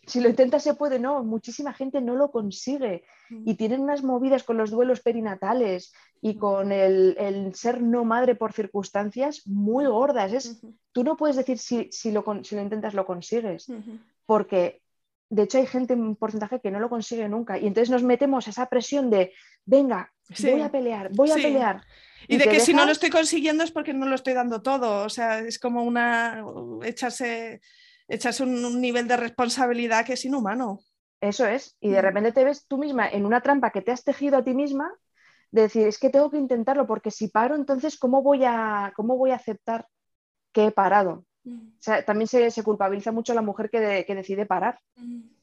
[0.08, 1.22] si lo intentas se puede, no.
[1.22, 6.72] Muchísima gente no lo consigue y tienen unas movidas con los duelos perinatales y con
[6.72, 10.32] el, el ser no madre por circunstancias muy gordas.
[10.32, 10.60] Es,
[10.92, 13.70] tú no puedes decir si, si lo, si lo intentas lo consigues
[14.26, 14.82] porque
[15.30, 17.58] de hecho hay gente, un porcentaje que no lo consigue nunca.
[17.58, 19.32] Y entonces nos metemos esa presión de,
[19.64, 20.50] venga, Sí.
[20.50, 21.82] voy a pelear, voy a pelear.
[22.26, 25.04] Y de que si no lo estoy consiguiendo es porque no lo estoy dando todo.
[25.04, 26.44] O sea, es como una
[26.82, 27.60] echarse,
[28.08, 30.80] echarse un, un nivel de responsabilidad que es inhumano.
[31.20, 31.76] Eso es.
[31.80, 32.04] Y de Mm.
[32.04, 34.90] repente te ves tú misma en una trampa que te has tejido a ti misma
[35.50, 39.16] de decir, es que tengo que intentarlo porque si paro, entonces, ¿cómo voy a, cómo
[39.16, 39.86] voy a aceptar
[40.52, 41.24] que he parado?
[41.46, 44.78] O sea, también se, se culpabiliza mucho a la mujer que, de- que decide parar.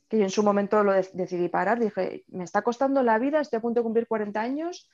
[0.08, 3.40] Que yo en su momento lo de- decidí parar, dije, me está costando la vida,
[3.42, 4.88] estoy a punto de cumplir 40 años,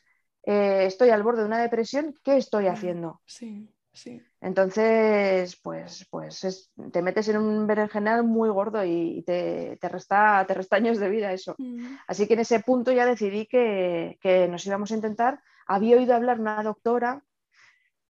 [0.46, 3.22] eh, estoy al borde de una depresión, ¿qué estoy haciendo?
[3.26, 4.22] Sí, sí.
[4.42, 10.46] Entonces, pues, pues es- te metes en un berenjenal muy gordo y, te, te resta,
[10.48, 11.60] te resta años de vida eso.
[12.08, 15.42] Así que en ese punto ya decidí que, que nos íbamos a intentar.
[15.68, 17.24] Había oído hablar una doctora,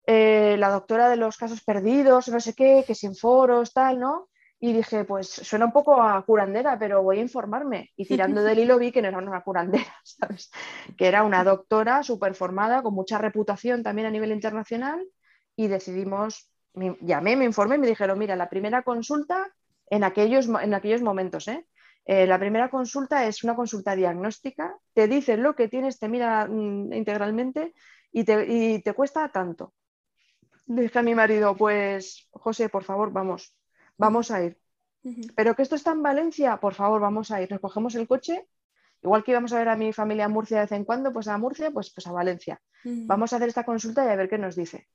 [0.08, 4.30] eh, la doctora de los casos perdidos, no sé qué, que sin foros, tal, ¿no?
[4.60, 7.92] Y dije, pues suena un poco a curandera, pero voy a informarme.
[7.96, 10.52] Y tirando del hilo vi que no era una curandera, ¿sabes?
[10.98, 15.06] Que era una doctora súper formada, con mucha reputación también a nivel internacional.
[15.56, 19.52] Y decidimos, me- llamé, me informé y me dijeron, mira, la primera consulta
[19.90, 21.66] en aquellos, en aquellos momentos, ¿eh?
[22.06, 26.48] Eh, la primera consulta es una consulta diagnóstica, te dicen lo que tienes, te mira
[26.48, 27.74] mm, integralmente
[28.12, 29.74] y te, y te cuesta tanto.
[30.66, 33.56] Dije a mi marido, pues José, por favor, vamos,
[33.98, 34.58] vamos a ir.
[35.36, 37.52] Pero que esto está en Valencia, por favor, vamos a ir.
[37.52, 38.48] Nos cogemos el coche,
[39.04, 41.28] igual que íbamos a ver a mi familia en Murcia de vez en cuando, pues
[41.28, 42.62] a Murcia, pues, pues a Valencia.
[43.08, 44.88] Vamos a hacer esta consulta y a ver qué nos dice.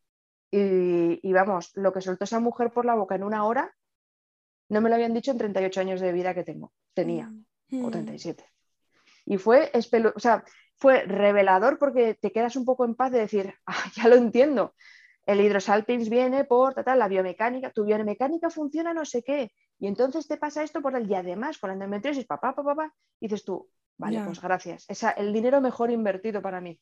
[0.59, 3.75] Y, y vamos, lo que soltó esa mujer por la boca en una hora,
[4.69, 7.31] no me lo habían dicho en 38 años de vida que tengo, tenía,
[7.85, 8.45] o 37.
[9.27, 10.45] Y fue, espelu- o sea,
[10.77, 14.75] fue revelador porque te quedas un poco en paz de decir, "Ah, ya lo entiendo.
[15.27, 19.53] El hidrosalpins viene por ta, ta, la biomecánica, tu biomecánica funciona no sé qué.
[19.79, 22.95] Y entonces te pasa esto por el y además con la endometriosis, papá, papá, papá,
[23.21, 24.85] dices tú, vale, pues gracias.
[24.89, 26.81] Esa, el dinero mejor invertido para mí.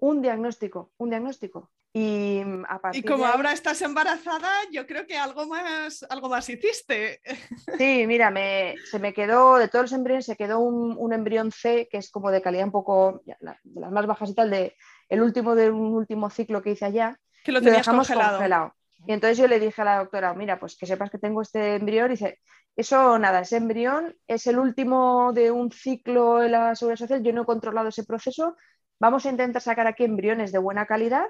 [0.00, 1.70] Un diagnóstico, un diagnóstico.
[1.92, 5.46] Y mm, a Y partir como de ahí- ahora estás embarazada, yo creo que algo
[5.46, 7.20] más, algo más hiciste.
[7.78, 11.50] Sí, mira, me- se me quedó, de todos los embriones, se quedó un, un embrión
[11.52, 14.50] C, que es como de calidad un poco, la- de las más bajas y tal,
[14.50, 14.76] de
[15.08, 18.74] el último de un último ciclo que hice allá, Que lo y tenías dejamos congelado.
[19.06, 21.74] Y entonces yo le dije a la doctora, mira, pues que sepas que tengo este
[21.76, 22.40] embrión, y dice,
[22.74, 27.32] eso nada, ese embrión es el último de un ciclo en la seguridad social, yo
[27.32, 28.56] no he controlado ese proceso,
[28.98, 31.26] vamos a intentar sacar aquí embriones de buena calidad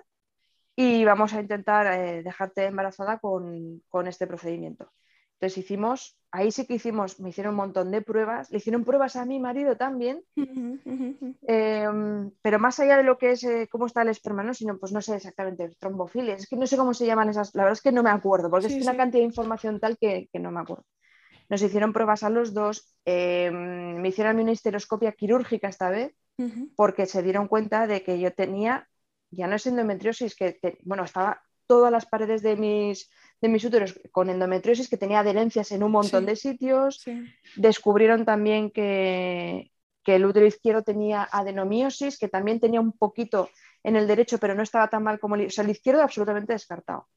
[0.76, 4.90] y vamos a intentar eh, dejarte embarazada con, con este procedimiento.
[5.34, 9.16] Entonces hicimos, ahí sí que hicimos, me hicieron un montón de pruebas, le hicieron pruebas
[9.16, 10.22] a mi marido también,
[11.46, 11.86] eh,
[12.42, 14.54] pero más allá de lo que es eh, cómo está el esperma, ¿no?
[14.54, 17.64] sino pues no sé exactamente, trombofilia, es que no sé cómo se llaman esas, la
[17.64, 18.96] verdad es que no me acuerdo, porque Sí, es una sí.
[18.98, 20.84] cantidad de información tal que, que no me acuerdo.
[21.50, 25.90] Nos hicieron pruebas a los dos, eh, me hicieron a mí una histeroscopia quirúrgica esta
[25.90, 26.14] vez,
[26.76, 28.88] Porque se dieron cuenta de que yo tenía,
[29.30, 33.08] ya no es endometriosis, que te- bueno, estaba todas las paredes de mis,
[33.40, 36.26] de mis úteros con endometriosis, que tenía adherencias en un montón Sí.
[36.26, 37.00] de sitios.
[37.04, 37.24] Sí.
[37.56, 39.70] Descubrieron también que,
[40.02, 43.48] que el útero izquierdo tenía adenomiosis, que también tenía un poquito
[43.82, 46.52] en el derecho, pero no estaba tan mal como el, o sea, el izquierdo absolutamente
[46.52, 47.08] descartado.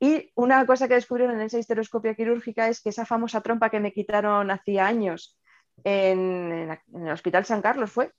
[0.00, 3.80] Y una cosa que descubrieron en esa histeroscopia quirúrgica es que esa famosa trompa que
[3.80, 5.38] me quitaron hacía años
[5.84, 8.12] en el Hospital San Carlos fue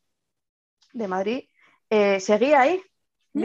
[0.94, 1.44] de Madrid,
[1.90, 2.82] eh, seguía ahí.
[3.34, 3.42] Mm.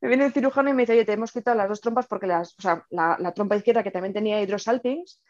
[0.00, 2.26] me viene el cirujano y me dice, oye, te hemos quitado las dos trompas porque
[2.26, 5.20] las, o sea, la, la trompa izquierda que también tenía hidrosalpings,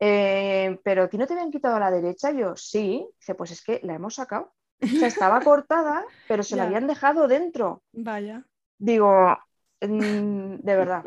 [0.00, 2.30] eh, pero ¿a ti no te habían quitado la derecha?
[2.32, 3.06] Yo, sí.
[3.18, 4.52] Dice, pues es que la hemos sacado.
[4.80, 7.82] O sea, estaba cortada, pero se la habían dejado dentro.
[7.92, 8.44] Vaya.
[8.78, 9.36] Digo,
[9.80, 11.04] mm, de verdad.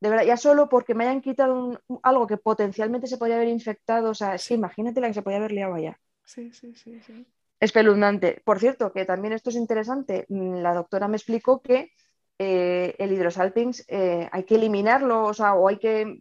[0.00, 3.48] De verdad, ya solo porque me hayan quitado un- algo que potencialmente se podía haber
[3.48, 5.98] infectado, o sea, es que imagínate la que se podía haber liado allá.
[6.24, 7.26] Sí, sí, sí, sí.
[7.62, 8.42] Espeluznante.
[8.44, 11.92] Por cierto, que también esto es interesante, mm, la doctora me explicó que
[12.36, 16.18] eh, el hidrosalpings eh, hay que eliminarlo, o sea, o hay que,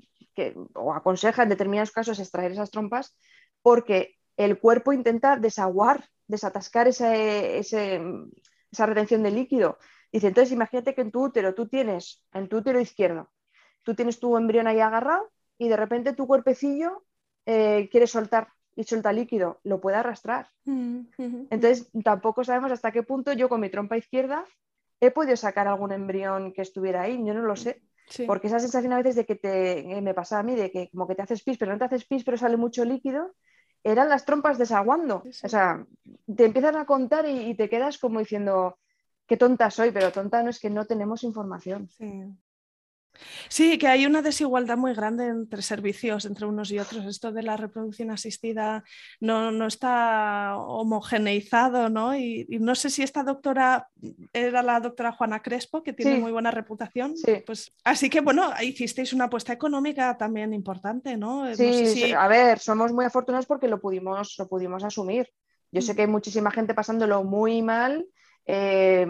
[0.76, 3.18] o aconseja en determinados casos extraer esas trompas,
[3.64, 8.30] porque el cuerpo intenta desaguar, desatascar mm,
[8.72, 9.80] esa retención de líquido.
[10.12, 13.32] Dice, entonces imagínate que en tu útero tú tienes, en tu útero izquierdo,
[13.82, 17.04] tú tienes tu embrión ahí agarrado y de repente tu cuerpecillo
[17.48, 20.48] eh, quiere soltar y suelta líquido, lo puede arrastrar.
[20.66, 21.02] Mm.
[21.50, 24.46] Entonces, tampoco sabemos hasta qué punto yo con mi trompa izquierda
[25.00, 28.26] he podido sacar algún embrión que estuviera ahí, yo no lo sé, Sí.
[28.28, 30.90] porque esa sensación a veces de que te, que me pasa a mí, de que
[30.92, 33.34] como que te haces pis, pero no te haces pis, pero sale mucho líquido,
[33.84, 35.22] eran las trompas desaguando.
[35.24, 35.46] Sí, sí.
[35.46, 35.86] O sea,
[36.36, 38.78] te empiezan a contar y, y te quedas como diciendo,
[39.26, 41.90] qué tonta soy, pero tonta no es que no tenemos información.
[43.50, 43.78] Sí.
[43.78, 47.06] Que hay una desigualdad muy grande entre servicios, entre unos y otros.
[47.06, 48.84] Esto de la reproducción asistida
[49.20, 52.16] no, no está homogeneizado, ¿no?
[52.16, 53.88] Y, y no sé si esta doctora
[54.34, 56.22] era la doctora Juana Crespo, que tiene Sí.
[56.22, 57.16] muy buena reputación.
[57.18, 57.44] Sí.
[57.46, 61.46] Pues, así que, bueno, hicisteis una apuesta económica también importante, ¿no?
[61.46, 65.30] No Sí, sé si- a ver, somos muy afortunados porque lo pudimos, lo pudimos asumir.
[65.72, 65.96] Yo sé Mm.
[65.96, 68.06] que hay muchísima gente pasándolo muy mal
[68.46, 69.06] eh,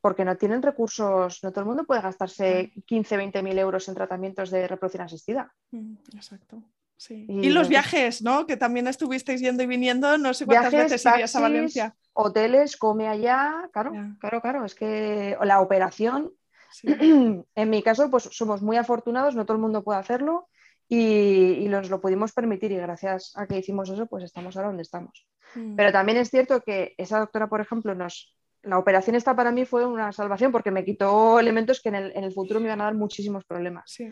[0.00, 3.94] porque no tienen recursos, no todo el mundo puede gastarse 15, 20 mil euros en
[3.94, 5.52] tratamientos de reproducción asistida.
[5.70, 6.62] Mm, Exacto.
[6.96, 7.26] Sí.
[7.28, 8.46] Y Y, los viajes, ¿no?
[8.46, 11.96] Que también estuvisteis yendo y viniendo, no sé cuántas Viajes, veces irías a taxis, Valencia.
[12.12, 16.32] hoteles, come allá, claro, claro, claro, es que la operación,
[16.70, 16.88] Sí.
[17.54, 20.48] en mi caso, pues somos muy afortunados, no todo el mundo puede hacerlo
[20.88, 24.68] y, y nos lo pudimos permitir y gracias a que hicimos eso, pues estamos ahora
[24.68, 25.24] donde estamos.
[25.54, 25.76] Mm.
[25.76, 29.64] Pero también es cierto que esa doctora, por ejemplo, nos, la operación esta para mí
[29.64, 32.80] fue una salvación porque me quitó elementos que en el, en el futuro me iban
[32.80, 33.84] a dar muchísimos problemas.
[33.90, 34.10] Sí.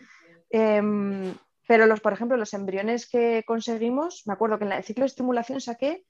[0.49, 1.33] Em,
[1.67, 5.07] pero los, por ejemplo, los embriones que conseguimos, me acuerdo que en el ciclo de
[5.07, 6.05] estimulación saqué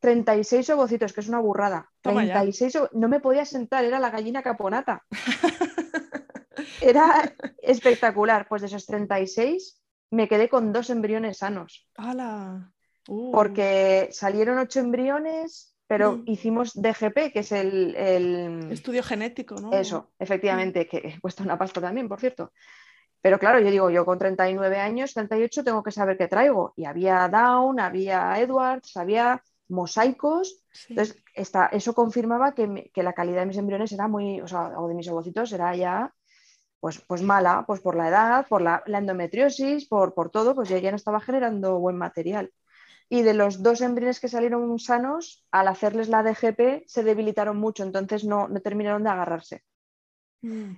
[0.00, 1.88] 36 ovocitos, que es una burrada.
[2.02, 2.34] Toma ya.
[2.34, 5.04] 36 o- no me podía sentar, era la gallina caponata.
[6.80, 8.46] Era espectacular.
[8.48, 12.72] Pues de esos 36 me quedé con dos embriones sanos, ¡Hala!
[13.08, 16.22] Uh, porque salieron ocho embriones, pero Mm.
[16.26, 19.72] hicimos DGP, que es el, el- Estudio genético, ¿no?
[19.72, 22.52] eso, efectivamente, que cuesta una pasta también, por cierto.
[23.22, 26.72] Pero claro, yo digo, yo con 39 años, 38, tengo que saber qué traigo.
[26.76, 30.62] Y había Down, había Edwards, había mosaicos.
[30.72, 30.86] Sí.
[30.90, 34.78] Entonces, esta- eso confirmaba que, que la calidad de mis embriones era muy, o sea,
[34.78, 36.12] o de mis ovocitos era ya,
[36.78, 40.68] pues, pues mala, pues por la edad, por la, la endometriosis, por, por todo, pues
[40.68, 42.52] ya, ya no estaba generando buen material.
[43.08, 47.84] Y de los dos embriones que salieron sanos, al hacerles la DGP, se debilitaron mucho,
[47.84, 49.62] entonces no, no terminaron de agarrarse.
[50.42, 50.72] Mm,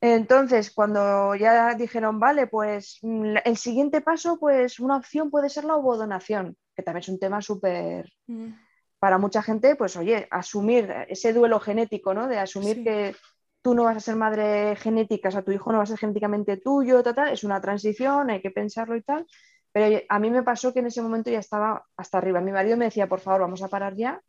[0.00, 5.64] Entonces, cuando ya dijeron, vale, pues mm, el siguiente paso, pues una opción puede ser
[5.64, 8.48] la ovodonación, que también es un tema súper, mm,
[8.98, 12.26] para mucha gente, pues oye, asumir ese duelo genético, ¿no?
[12.28, 12.84] De asumir Sí.
[12.84, 13.16] que
[13.62, 15.98] tú no vas a ser madre genética, o sea, tu hijo no va a ser
[15.98, 19.26] genéticamente tuyo, tal, tal, es una transición, hay que pensarlo y tal.
[19.74, 22.40] Pero a mí me pasó que en ese momento ya estaba hasta arriba.
[22.40, 24.22] Mi marido me decía, por favor, vamos a parar ya,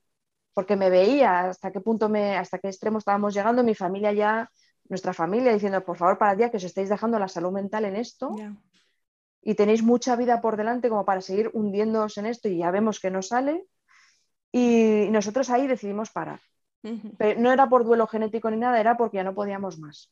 [0.55, 4.49] porque me veía hasta qué punto, me, hasta qué extremo estábamos llegando, mi familia ya,
[4.89, 7.95] nuestra familia diciendo, por favor, parad ya, que os estáis dejando la salud mental en
[7.95, 8.35] esto
[9.43, 12.99] y tenéis mucha vida por delante como para seguir hundiéndoos en esto y ya vemos
[12.99, 13.67] que no sale.
[14.51, 16.39] Y nosotros ahí decidimos parar.
[17.19, 20.11] Pero no era por duelo genético ni nada, era porque ya no podíamos más,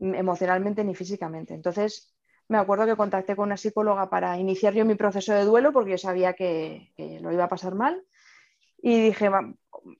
[0.00, 1.54] emocionalmente ni físicamente.
[1.54, 2.12] Entonces,
[2.48, 5.92] me acuerdo que contacté con una psicóloga para iniciar yo mi proceso de duelo porque
[5.92, 8.02] yo sabía que, que lo iba a pasar mal.
[8.80, 9.40] Y dije, "Va,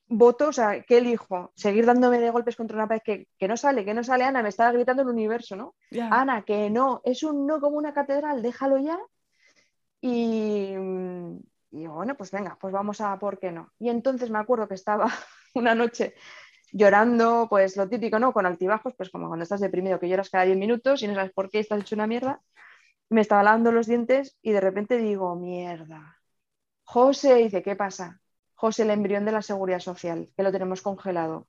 [0.07, 1.53] voto, o sea, ¿qué elijo?
[1.57, 4.43] Seguir dándome de golpes contra una pared que, que no sale, que no sale, Ana,
[4.43, 5.75] me estaba gritando el universo, ¿no?
[6.13, 8.99] Ana, que no, es un no como una catedral, déjalo ya.
[10.01, 10.75] Y,
[11.71, 13.73] y digo, bueno, pues venga, pues vamos a por qué no.
[13.79, 15.09] Y entonces me acuerdo que estaba
[15.55, 16.15] una noche
[16.73, 18.33] llorando, pues lo típico, ¿no?
[18.33, 21.33] Con altibajos, pues como cuando estás deprimido, que lloras cada 10 minutos y no sabes
[21.33, 22.43] por qué estás hecho una mierda.
[23.11, 26.19] Me estaba lavando los dientes y de repente digo, mierda.
[26.85, 28.21] José dice, ¿qué pasa?
[28.55, 31.47] José, el embrión de la seguridad social, que lo tenemos congelado.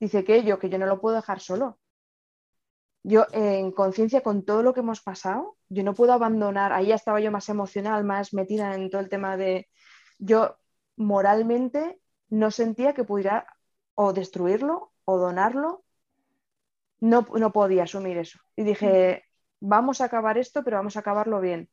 [0.00, 1.78] Dice que yo, que yo no lo puedo dejar solo.
[3.04, 6.72] Yo, en conciencia con todo lo que hemos pasado, yo no puedo abandonar.
[6.72, 9.68] Ahí ya estaba yo más emocional, más metida en todo el tema de.
[10.18, 10.56] Yo
[10.96, 13.46] moralmente no sentía que pudiera
[13.94, 15.84] o destruirlo o donarlo.
[17.00, 18.38] No, no podía asumir eso.
[18.56, 19.24] Y dije,
[19.60, 21.68] vamos a acabar esto, pero vamos a acabarlo bien.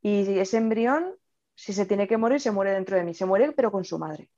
[0.00, 1.14] Y ese embrión,
[1.54, 3.12] si se tiene que morir, se muere dentro de mí.
[3.12, 4.30] Se muere, pero con su madre.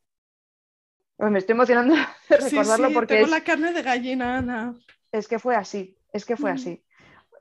[1.18, 1.94] Me estoy emocionando
[2.28, 3.14] de recordarlo sí, porque.
[3.14, 4.74] Tengo es, la carne de gallina, Ana.
[5.12, 6.54] Es que fue así, es que fue Mm.
[6.54, 6.84] así.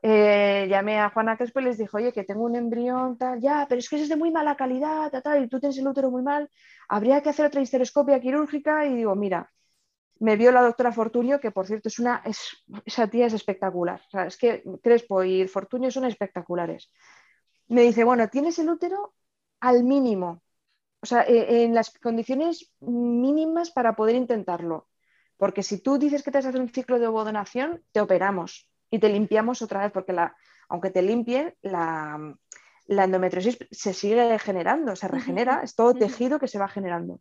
[0.04, 3.66] Eh, llamé a Juana Crespo y les dije, oye, que tengo un embrión, tal, ya,
[3.68, 6.10] pero es que es de muy mala calidad, tal, tal, y tú tienes el útero
[6.10, 6.50] muy mal,
[6.88, 8.84] habría que hacer otra histeroscopia quirúrgica.
[8.86, 9.50] Y digo, mira,
[10.22, 14.00] me vio la doctora Fortunio, que por cierto es una, es, esa tía es espectacular.
[14.06, 16.92] O sea, es que Crespo y Fortunio son espectaculares.
[17.66, 19.14] Me dice, bueno, tienes el útero
[19.58, 20.40] al mínimo,
[21.00, 24.86] o sea, eh, en las condiciones mínimas para poder intentarlo.
[25.36, 28.70] Porque si tú dices que te vas a hacer un ciclo de ovodonación, te operamos
[28.90, 30.36] y te limpiamos otra vez, porque la,
[30.68, 32.36] aunque te limpien, la,
[32.86, 37.20] la endometriosis se sigue generando, se regenera, es todo tejido que se va generando.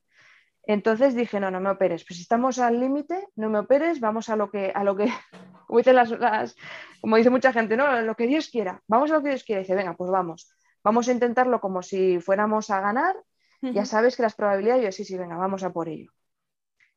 [0.64, 2.06] Entonces dije, no, no me operes.
[2.06, 5.06] Pues si estamos al límite, no me operes, vamos a lo que, a lo que,
[5.68, 6.56] como dicen las, las-
[7.02, 9.62] como dice mucha gente, no, lo que Dios quiera, vamos a lo que Dios quiera.
[9.62, 10.54] Y dice, venga, pues vamos,
[10.84, 13.16] vamos a intentarlo como si fuéramos a ganar.
[13.74, 16.12] Ya sabes que las probabilidades, yo sí, sí, venga, vamos a por ello.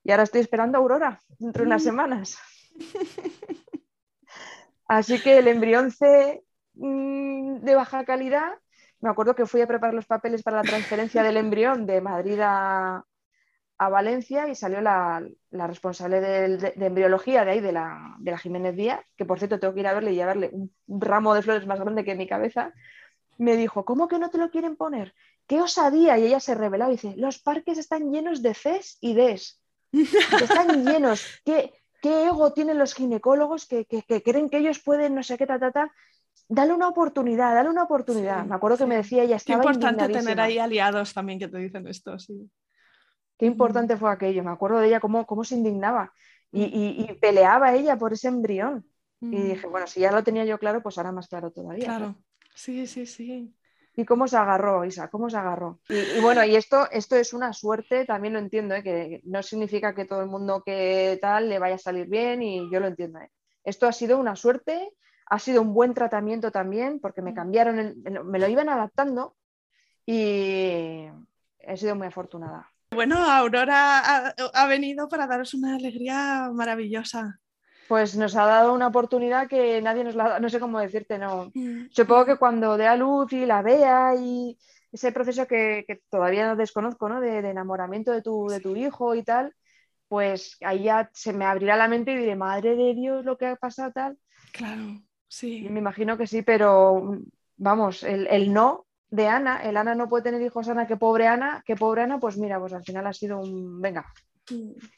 [0.03, 2.39] Y ahora estoy esperando a Aurora dentro de unas semanas.
[4.89, 6.43] Así que el embrión C
[6.75, 8.53] mm, de baja calidad,
[9.01, 12.39] me acuerdo que fui a preparar los papeles para la transferencia del embrión de Madrid
[12.43, 13.05] a,
[13.87, 18.31] a Valencia y salió la, la responsable de, de embriología de ahí, de la, de
[18.31, 21.35] la Jiménez Díaz, que por cierto tengo que ir a verle y llevarle un ramo
[21.35, 22.73] de flores más grande que mi cabeza.
[23.39, 25.15] Me dijo, ¿cómo que no te lo quieren poner?
[25.47, 26.17] ¡Qué osadía!
[26.19, 29.61] Y ella se revelaba y dice, los parques están llenos de Cs y Ds.
[30.41, 31.27] Están llenos.
[31.45, 35.37] ¿Qué, qué ego tienen los ginecólogos que, que- que creen que ellos pueden no sé
[35.37, 35.93] qué, ta, ta, ta?
[36.49, 38.43] Dale una oportunidad, dale una oportunidad.
[38.43, 38.89] Sí, me acuerdo que sí.
[38.89, 42.49] me decía ella, Qué estaba importante tener ahí aliados también que te dicen esto, sí.
[43.45, 44.43] Qué importante fue aquello.
[44.43, 46.13] Me acuerdo de ella cómo, cómo se indignaba
[46.51, 48.87] y, y- y peleaba ella por ese embrión.
[49.21, 51.85] Y dije, bueno, si ya lo tenía yo claro, pues ahora más claro todavía.
[51.87, 52.15] Claro,
[52.55, 53.55] sí, sí, sí.
[53.97, 55.09] ¿Y cómo se agarró, Isa?
[55.09, 55.79] ¿Cómo se agarró?
[55.89, 58.83] Y, y bueno, y esto, esto es una suerte, también lo entiendo, ¿eh?
[58.83, 62.71] que no significa que todo el mundo que tal le vaya a salir bien y
[62.73, 63.19] yo lo entiendo.
[63.21, 63.31] ¿eh?
[63.63, 64.91] Esto ha sido una suerte,
[65.27, 69.37] ha sido un buen tratamiento también, porque me cambiaron, el- me lo iban adaptando
[70.07, 71.07] y
[71.61, 72.74] he sido muy afortunada.
[72.95, 77.41] Bueno, Aurora ha, ha venido para daros una alegría maravillosa.
[77.87, 80.81] Pues nos ha dado una oportunidad que nadie nos la ha dado, no sé cómo
[80.81, 81.51] decirte, no.
[81.55, 84.59] Mm, Supongo que cuando dé a luz y la vea y
[84.91, 87.21] ese proceso que, que todavía no desconozco, ¿no?
[87.21, 89.55] De, de enamoramiento de tu, de tu hijo y tal,
[90.09, 93.47] pues ahí ya se me abrirá la mente y diré, madre de Dios, lo que
[93.47, 94.19] ha pasado tal.
[94.53, 95.69] Claro, Y sí.
[95.69, 97.19] me imagino que sí, pero
[97.57, 101.29] vamos, el, el no de Ana, el Ana no puede tener hijos, Ana, qué pobre
[101.29, 104.05] Ana, qué pobre Ana, pues mira, pues al final ha sido un, venga,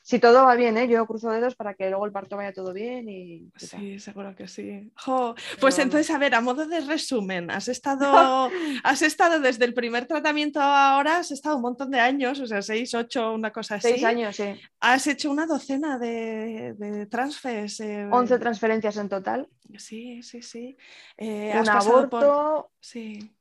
[0.03, 0.89] si todo va bien, ¿eh?
[0.89, 3.49] yo cruzo dedos para que luego el parto vaya todo bien y...
[3.57, 4.91] Sí, seguro que sí.
[4.97, 8.51] Jo, pues entonces, a ver, a modo de resumen, has estado,
[8.83, 12.61] has estado desde el primer tratamiento ahora, has estado un montón de años, o sea,
[12.61, 13.89] seis, ocho, una cosa así.
[13.91, 14.55] Seis años, sí.
[14.81, 17.79] Has hecho una docena de, de transfers.
[17.81, 19.49] eh, 11 transferencias en total.
[19.79, 20.77] Sí, sí, sí.
[21.17, 22.71] Eh, Un aborto, por...
[22.81, 23.36] Sí,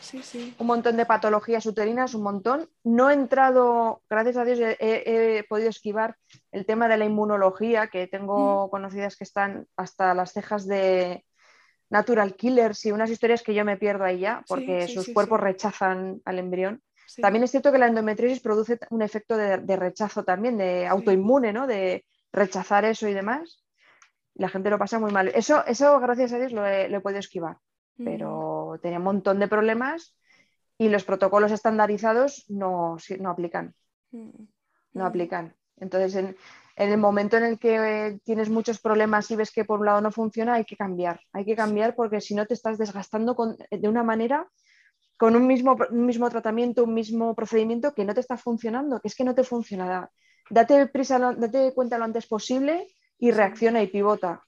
[0.00, 0.54] sí, sí.
[0.58, 2.68] un montón de patologías uterinas, un montón.
[2.84, 6.16] No he entrado, gracias a Dios, he, he- he podido esquivar
[6.52, 11.24] el tema de la inmunología, que tengo conocidas que están hasta las cejas de
[11.90, 15.40] natural killers y unas historias que yo me pierdo ahí ya, porque sí, sus cuerpos
[15.40, 16.82] rechazan al embrión.
[17.20, 21.52] También es cierto que la endometriosis produce un efecto de, de rechazo también, de autoinmune,
[21.52, 21.66] ¿no?
[21.66, 23.62] De rechazar eso y demás.
[24.34, 25.28] La gente lo pasa muy mal.
[25.34, 27.56] Eso, eso gracias a Dios, lo he, lo he podido esquivar
[27.98, 30.16] Mm, pero tenía un montón de problemas
[30.78, 33.74] y los protocolos estandarizados no, no aplican,
[34.10, 34.30] mm,
[34.94, 35.06] no mm.
[35.06, 35.54] aplican.
[35.76, 36.36] Entonces, en,
[36.76, 39.86] en el momento en el que eh, tienes muchos problemas y ves que por un
[39.86, 41.20] lado no funciona, hay que cambiar.
[41.32, 44.48] Hay que cambiar porque si no te estás desgastando con- de una manera
[45.18, 49.08] con un mismo, un mismo tratamiento, un mismo procedimiento que no te está funcionando, que
[49.08, 50.10] es que no te funciona.
[50.50, 54.42] Date, prisa, date cuenta lo antes posible y reacciona y pivota.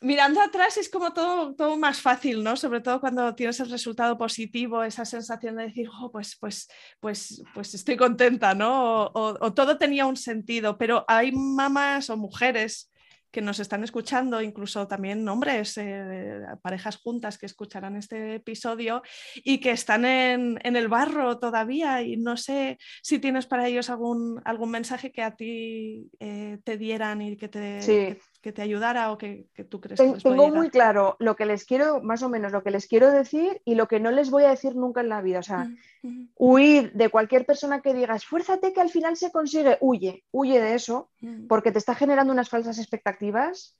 [0.00, 2.56] Mirando atrás es como todo, todo más fácil, ¿no?
[2.56, 6.68] Sobre todo cuando tienes el resultado positivo, esa sensación de decir, oh, pues, pues,
[7.00, 9.10] pues, pues estoy contenta, ¿no?
[9.14, 12.90] o todo tenía un sentido, pero hay mamás o mujeres
[13.30, 19.02] que nos están escuchando, incluso también hombres, eh, parejas juntas que escucharán este episodio
[19.36, 24.40] y que están en, el barro todavía y no sé si tienes para ellos algún,
[24.44, 29.18] algún mensaje que a ti eh, te dieran y que te, que, te ayudara o
[29.18, 32.52] que, tú crees que les Tengo muy claro lo que les quiero, más o menos
[32.52, 35.08] lo que les quiero decir y lo que no les voy a decir nunca en
[35.08, 35.40] la vida.
[35.40, 35.68] O sea,
[36.02, 40.60] mm, huir de cualquier persona que diga, esfuérzate que al final se consigue, huye, huye
[40.60, 41.46] de eso, mm.
[41.46, 43.76] porque te está generando unas falsas expectativas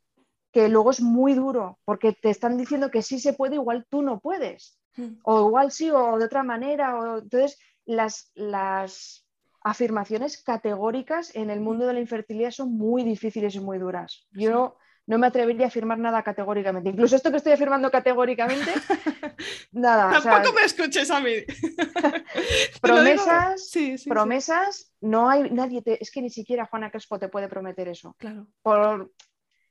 [0.53, 4.03] que luego es muy duro, porque te están diciendo que sí se puede, igual tú
[4.03, 5.19] no puedes, mm.
[5.23, 6.99] o igual sí, o de otra manera.
[6.99, 7.19] O...
[7.19, 9.28] Entonces, las, las
[9.63, 14.27] afirmaciones categóricas en el mundo de la infertilidad son muy difíciles y muy duras.
[14.33, 14.77] Yo
[15.09, 16.91] no me atrevería a afirmar nada categóricamente.
[16.91, 18.71] Incluso esto que estoy afirmando categóricamente,
[19.73, 20.21] nada.
[20.21, 21.33] Tampoco me escuches a mí.
[22.83, 23.73] promesas,
[24.07, 28.15] promesas, no hay nadie, es que ni siquiera Juana Crespo te puede prometer eso.
[28.19, 28.49] Claro.
[28.61, 29.11] Por,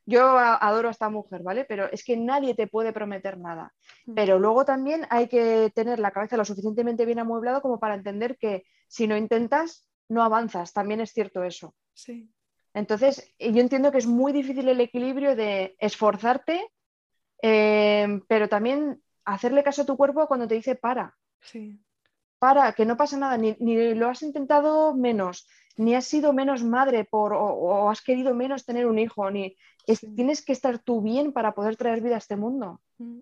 [0.07, 1.65] yo adoro a esta mujer, ¿vale?
[1.65, 3.73] Pero es que nadie te puede prometer nada.
[4.05, 4.13] Mm.
[4.13, 8.37] Pero luego también hay que tener la cabeza lo suficientemente bien amueblado como para entender
[8.37, 10.71] que si no intentas, no avanzas.
[10.71, 11.75] También es cierto eso.
[11.93, 12.31] Sí.
[12.73, 16.71] Entonces, yo entiendo que es muy difícil el equilibrio de esforzarte,
[17.41, 21.17] eh, pero también hacerle caso a tu cuerpo cuando te dice para.
[21.41, 21.83] Sí.
[22.39, 23.55] Para, que no pasa nada, ni,
[23.93, 25.47] lo has intentado menos,
[25.77, 29.55] ni has sido menos madre por, o, has querido menos tener un hijo, ni
[30.15, 32.81] tienes que estar tú bien para poder traer vida a este mundo.
[32.97, 33.19] Mm.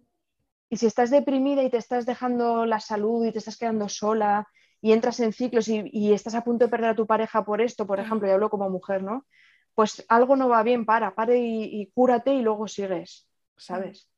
[0.70, 4.48] Y si estás deprimida y te estás dejando la salud y te estás quedando sola
[4.82, 7.86] y entras en ciclos y, estás a punto de perder a tu pareja por esto,
[7.86, 9.26] por ejemplo, y hablo como mujer, ¿no?
[9.74, 13.28] Pues algo no va bien, para, para y, cúrate y luego sigues,
[13.58, 14.10] ¿sabes?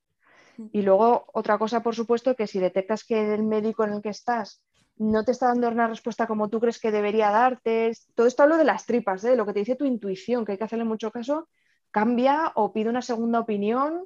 [0.57, 0.67] Mm.
[0.71, 4.09] Y luego otra cosa, por supuesto, que si detectas que el médico en el que
[4.09, 4.61] estás
[4.97, 8.57] no te está dando una respuesta como tú crees que debería darte, todo esto hablo
[8.57, 9.35] de las tripas, ¿eh?
[9.35, 11.47] lo que te dice tu intuición, que hay que hacerle mucho caso
[11.91, 14.05] cambia o pide una segunda opinión,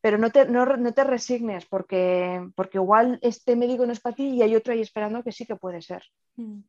[0.00, 4.28] pero no te, no, te resignes porque, porque igual este médico no es para ti
[4.28, 6.02] y hay otro ahí esperando que sí que puede ser.
[6.36, 6.60] Mm,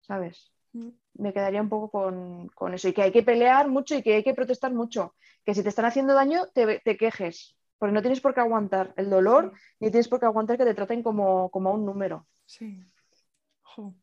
[0.00, 0.52] ¿Sabes?
[0.72, 0.88] Mm.
[1.14, 4.22] Me quedaría un poco con, eso y que hay que pelear mucho y que hay
[4.22, 5.14] que protestar mucho.
[5.44, 9.10] Que si te están haciendo daño, te, quejes, porque no tienes por qué aguantar el
[9.10, 12.26] dolor ni tienes por qué aguantar que te traten como, como un número.
[12.50, 12.84] Sí.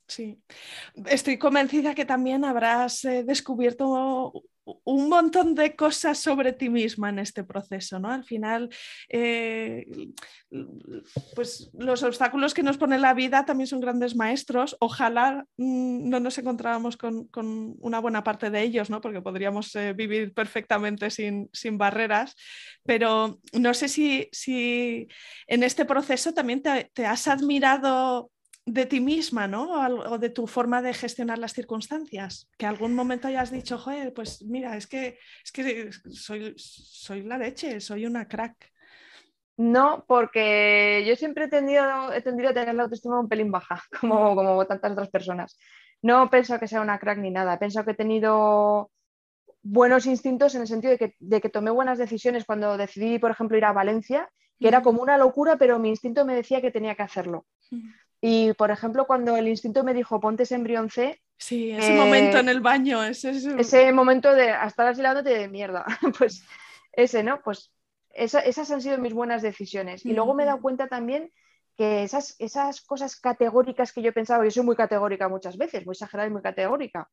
[0.07, 0.41] Sí,
[1.07, 4.31] estoy convencida que también habrás eh, descubierto
[4.83, 8.09] un montón de cosas sobre ti misma en este proceso, ¿no?
[8.09, 8.69] Al final,
[9.07, 9.85] eh,
[11.35, 14.75] pues los obstáculos que nos pone la vida también son grandes maestros.
[14.79, 17.29] Ojalá mm, no nos encontrábamos con,
[17.79, 18.99] una buena parte de ellos, ¿no?
[18.99, 22.35] Porque podríamos eh, vivir perfectamente sin, barreras.
[22.83, 25.07] Pero no sé si, si,
[25.47, 28.31] en este proceso también te has admirado
[28.67, 29.63] de ti misma, ¿no?
[30.11, 32.49] O de tu forma de gestionar las circunstancias.
[32.57, 37.37] Que algún momento hayas dicho, joder, pues mira, es que, es que soy, soy la
[37.37, 38.69] leche, soy una crack.
[39.55, 43.81] No, porque yo siempre he tendido, he tendido a tener la autoestima un pelín baja,
[44.01, 45.57] como, como tantas otras personas.
[46.01, 48.91] No pienso que sea una crack ni nada, pienso que he tenido
[49.63, 53.31] buenos instintos en el sentido de que, de que tomé buenas decisiones cuando decidí, por
[53.31, 56.71] ejemplo, ir a Valencia, que era como una locura, pero mi instinto me decía que
[56.71, 57.45] tenía que hacerlo.
[58.21, 61.21] Y, por ejemplo, cuando el instinto me dijo, ponte ese embrión C.
[61.37, 63.03] Sí, ese momento en el baño.
[63.03, 65.85] Ese, ese momento de estar asilándote de mierda.
[66.17, 66.43] pues
[66.93, 67.41] ese, ¿no?
[67.43, 67.71] Pues
[68.13, 70.05] esas han sido mis buenas decisiones.
[70.05, 71.31] Y luego me he dado cuenta también
[71.77, 75.93] que esas, esas cosas categóricas que yo pensaba, yo soy muy categórica muchas veces, muy
[75.93, 77.07] exagerada y muy categórica,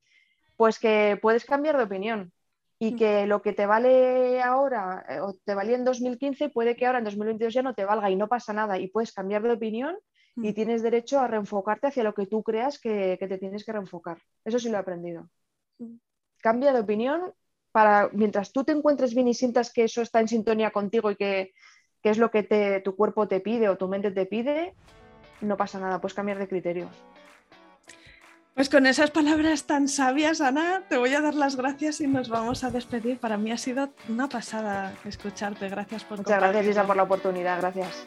[0.57, 2.33] pues que puedes cambiar de opinión
[2.79, 6.87] y que lo que te vale ahora eh, o te valía en 2015 puede que
[6.87, 9.53] ahora en 2022 ya no te valga y no pasa nada y puedes cambiar de
[9.53, 9.97] opinión
[10.37, 10.55] y mm.
[10.55, 14.19] tienes derecho a reenfocarte hacia lo que tú creas que, te tienes que reenfocar.
[14.45, 15.29] Eso sí lo he aprendido.
[15.79, 15.97] Mm.
[16.39, 17.33] Cambia de opinión
[17.73, 21.17] para mientras tú te encuentres bien y sientas que eso está en sintonía contigo y
[21.17, 21.53] que,
[22.03, 24.75] es lo que te, tu cuerpo te pide o tu mente te pide,
[25.41, 26.89] no pasa nada, puedes cambiar de criterio.
[28.55, 32.29] Pues con esas palabras tan sabias, Ana, te voy a dar las gracias y nos
[32.29, 33.19] vamos a despedir.
[33.19, 35.69] Para mí ha sido una pasada escucharte.
[35.69, 37.59] Gracias por Muchas gracias, Isa, por la oportunidad.
[37.59, 38.07] Gracias.